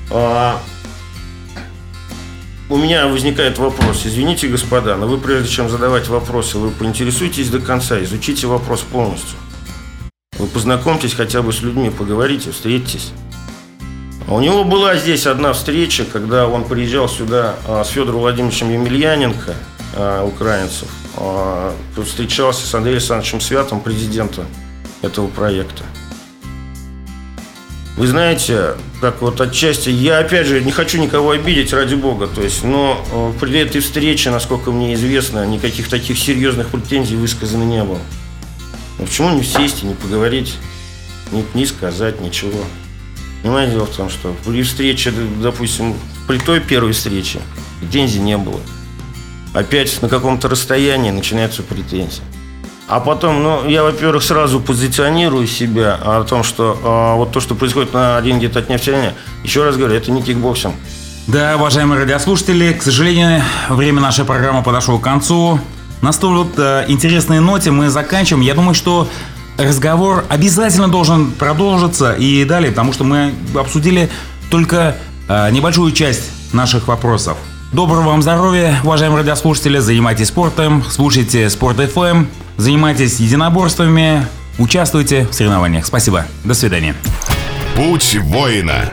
а, 0.09 0.59
у 2.67 2.77
меня 2.77 3.07
возникает 3.07 3.59
вопрос. 3.59 4.01
Извините, 4.05 4.47
господа, 4.47 4.95
но 4.95 5.07
вы 5.07 5.19
прежде 5.19 5.49
чем 5.49 5.69
задавать 5.69 6.07
вопросы, 6.07 6.57
вы 6.57 6.71
поинтересуйтесь 6.71 7.49
до 7.49 7.59
конца, 7.59 8.03
изучите 8.03 8.47
вопрос 8.47 8.81
полностью. 8.81 9.37
Вы 10.39 10.47
познакомьтесь 10.47 11.13
хотя 11.13 11.43
бы 11.43 11.53
с 11.53 11.61
людьми, 11.61 11.91
поговорите, 11.91 12.49
встретитесь. 12.51 13.11
А 14.27 14.33
у 14.33 14.39
него 14.39 14.63
была 14.63 14.95
здесь 14.95 15.27
одна 15.27 15.53
встреча, 15.53 16.05
когда 16.05 16.47
он 16.47 16.63
приезжал 16.63 17.07
сюда 17.07 17.55
а, 17.67 17.83
с 17.83 17.89
Федором 17.89 18.21
Владимировичем 18.21 18.71
Емельяненко, 18.71 19.53
украинцев. 20.23 20.87
А, 21.15 21.75
встречался 22.03 22.65
с 22.65 22.73
Андреем 22.73 22.97
Александровичем 22.97 23.41
Святым, 23.41 23.81
президентом 23.81 24.45
этого 25.01 25.27
проекта. 25.27 25.83
Вы 27.97 28.07
знаете, 28.07 28.75
как 29.01 29.21
вот 29.21 29.41
отчасти, 29.41 29.89
я 29.89 30.19
опять 30.19 30.47
же 30.47 30.63
не 30.63 30.71
хочу 30.71 31.01
никого 31.01 31.31
обидеть, 31.31 31.73
ради 31.73 31.95
бога, 31.95 32.27
то 32.27 32.41
есть, 32.41 32.63
но 32.63 33.05
э, 33.11 33.33
при 33.41 33.59
этой 33.59 33.81
встрече, 33.81 34.29
насколько 34.31 34.71
мне 34.71 34.93
известно, 34.93 35.45
никаких 35.45 35.89
таких 35.89 36.17
серьезных 36.17 36.69
претензий 36.69 37.17
высказано 37.17 37.63
не 37.63 37.83
было. 37.83 37.99
Но 38.97 39.05
почему 39.05 39.31
не 39.31 39.43
сесть 39.43 39.83
и 39.83 39.85
не 39.85 39.95
поговорить, 39.95 40.55
не, 41.33 41.43
не 41.53 41.65
сказать 41.65 42.21
ничего? 42.21 42.63
Понимаете, 43.41 43.73
дело 43.73 43.85
в 43.85 43.95
том, 43.95 44.09
что 44.09 44.33
при 44.45 44.63
встрече, 44.63 45.11
допустим, 45.41 45.93
при 46.25 46.37
той 46.37 46.61
первой 46.61 46.93
встрече 46.93 47.39
претензий 47.81 48.19
не 48.19 48.37
было 48.37 48.61
опять 49.53 50.01
на 50.01 50.09
каком-то 50.09 50.47
расстоянии 50.47 51.11
начинаются 51.11 51.63
претензии. 51.63 52.21
А 52.87 52.99
потом, 52.99 53.43
ну, 53.43 53.67
я, 53.67 53.83
во-первых, 53.83 54.23
сразу 54.23 54.59
позиционирую 54.59 55.45
себя 55.45 55.99
о 56.01 56.23
том, 56.23 56.43
что 56.43 56.79
а, 56.83 57.15
вот 57.15 57.31
то, 57.31 57.39
что 57.39 57.53
происходит 57.53 57.93
на 57.93 58.19
ринге 58.21 58.47
Татнефть-арены, 58.47 59.13
еще 59.43 59.63
раз 59.63 59.77
говорю, 59.77 59.93
это 59.93 60.11
не 60.11 60.23
кикбоксинг. 60.23 60.73
Да, 61.27 61.55
уважаемые 61.55 62.01
радиослушатели, 62.01 62.73
к 62.73 62.81
сожалению, 62.81 63.43
время 63.69 64.01
нашей 64.01 64.25
программы 64.25 64.63
подошло 64.63 64.97
к 64.97 65.03
концу. 65.03 65.59
На 66.01 66.11
столь 66.11 66.37
вот 66.37 66.53
э, 66.57 66.85
интересной 66.87 67.39
ноте 67.39 67.69
мы 67.69 67.89
заканчиваем. 67.89 68.43
Я 68.43 68.55
думаю, 68.55 68.73
что 68.73 69.07
разговор 69.59 70.25
обязательно 70.27 70.87
должен 70.87 71.31
продолжиться 71.31 72.13
и 72.13 72.43
далее, 72.45 72.71
потому 72.71 72.93
что 72.93 73.03
мы 73.03 73.35
обсудили 73.53 74.09
только 74.49 74.95
э, 75.27 75.51
небольшую 75.51 75.91
часть 75.91 76.31
наших 76.53 76.87
вопросов. 76.87 77.37
Доброго 77.71 78.07
вам 78.07 78.23
здоровья, 78.23 78.79
уважаемые 78.83 79.19
радиослушатели. 79.19 79.77
Занимайтесь 79.77 80.29
спортом, 80.29 80.83
слушайте 80.89 81.47
Спорт 81.51 81.77
FM, 81.77 82.25
занимайтесь 82.57 83.19
единоборствами, 83.19 84.25
участвуйте 84.57 85.27
в 85.27 85.33
соревнованиях. 85.33 85.85
Спасибо. 85.85 86.25
До 86.43 86.55
свидания. 86.55 86.95
Путь 87.75 88.17
воина. 88.23 88.91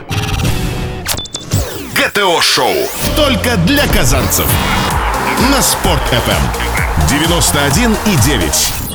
ГТО-шоу. 1.95 2.75
Только 3.15 3.57
для 3.65 3.87
казанцев. 3.87 4.45
На 5.51 5.59
Спорт 5.63 6.01
FM. 6.11 7.09
91 7.09 7.95
и 8.05 8.15
9. 8.27 8.86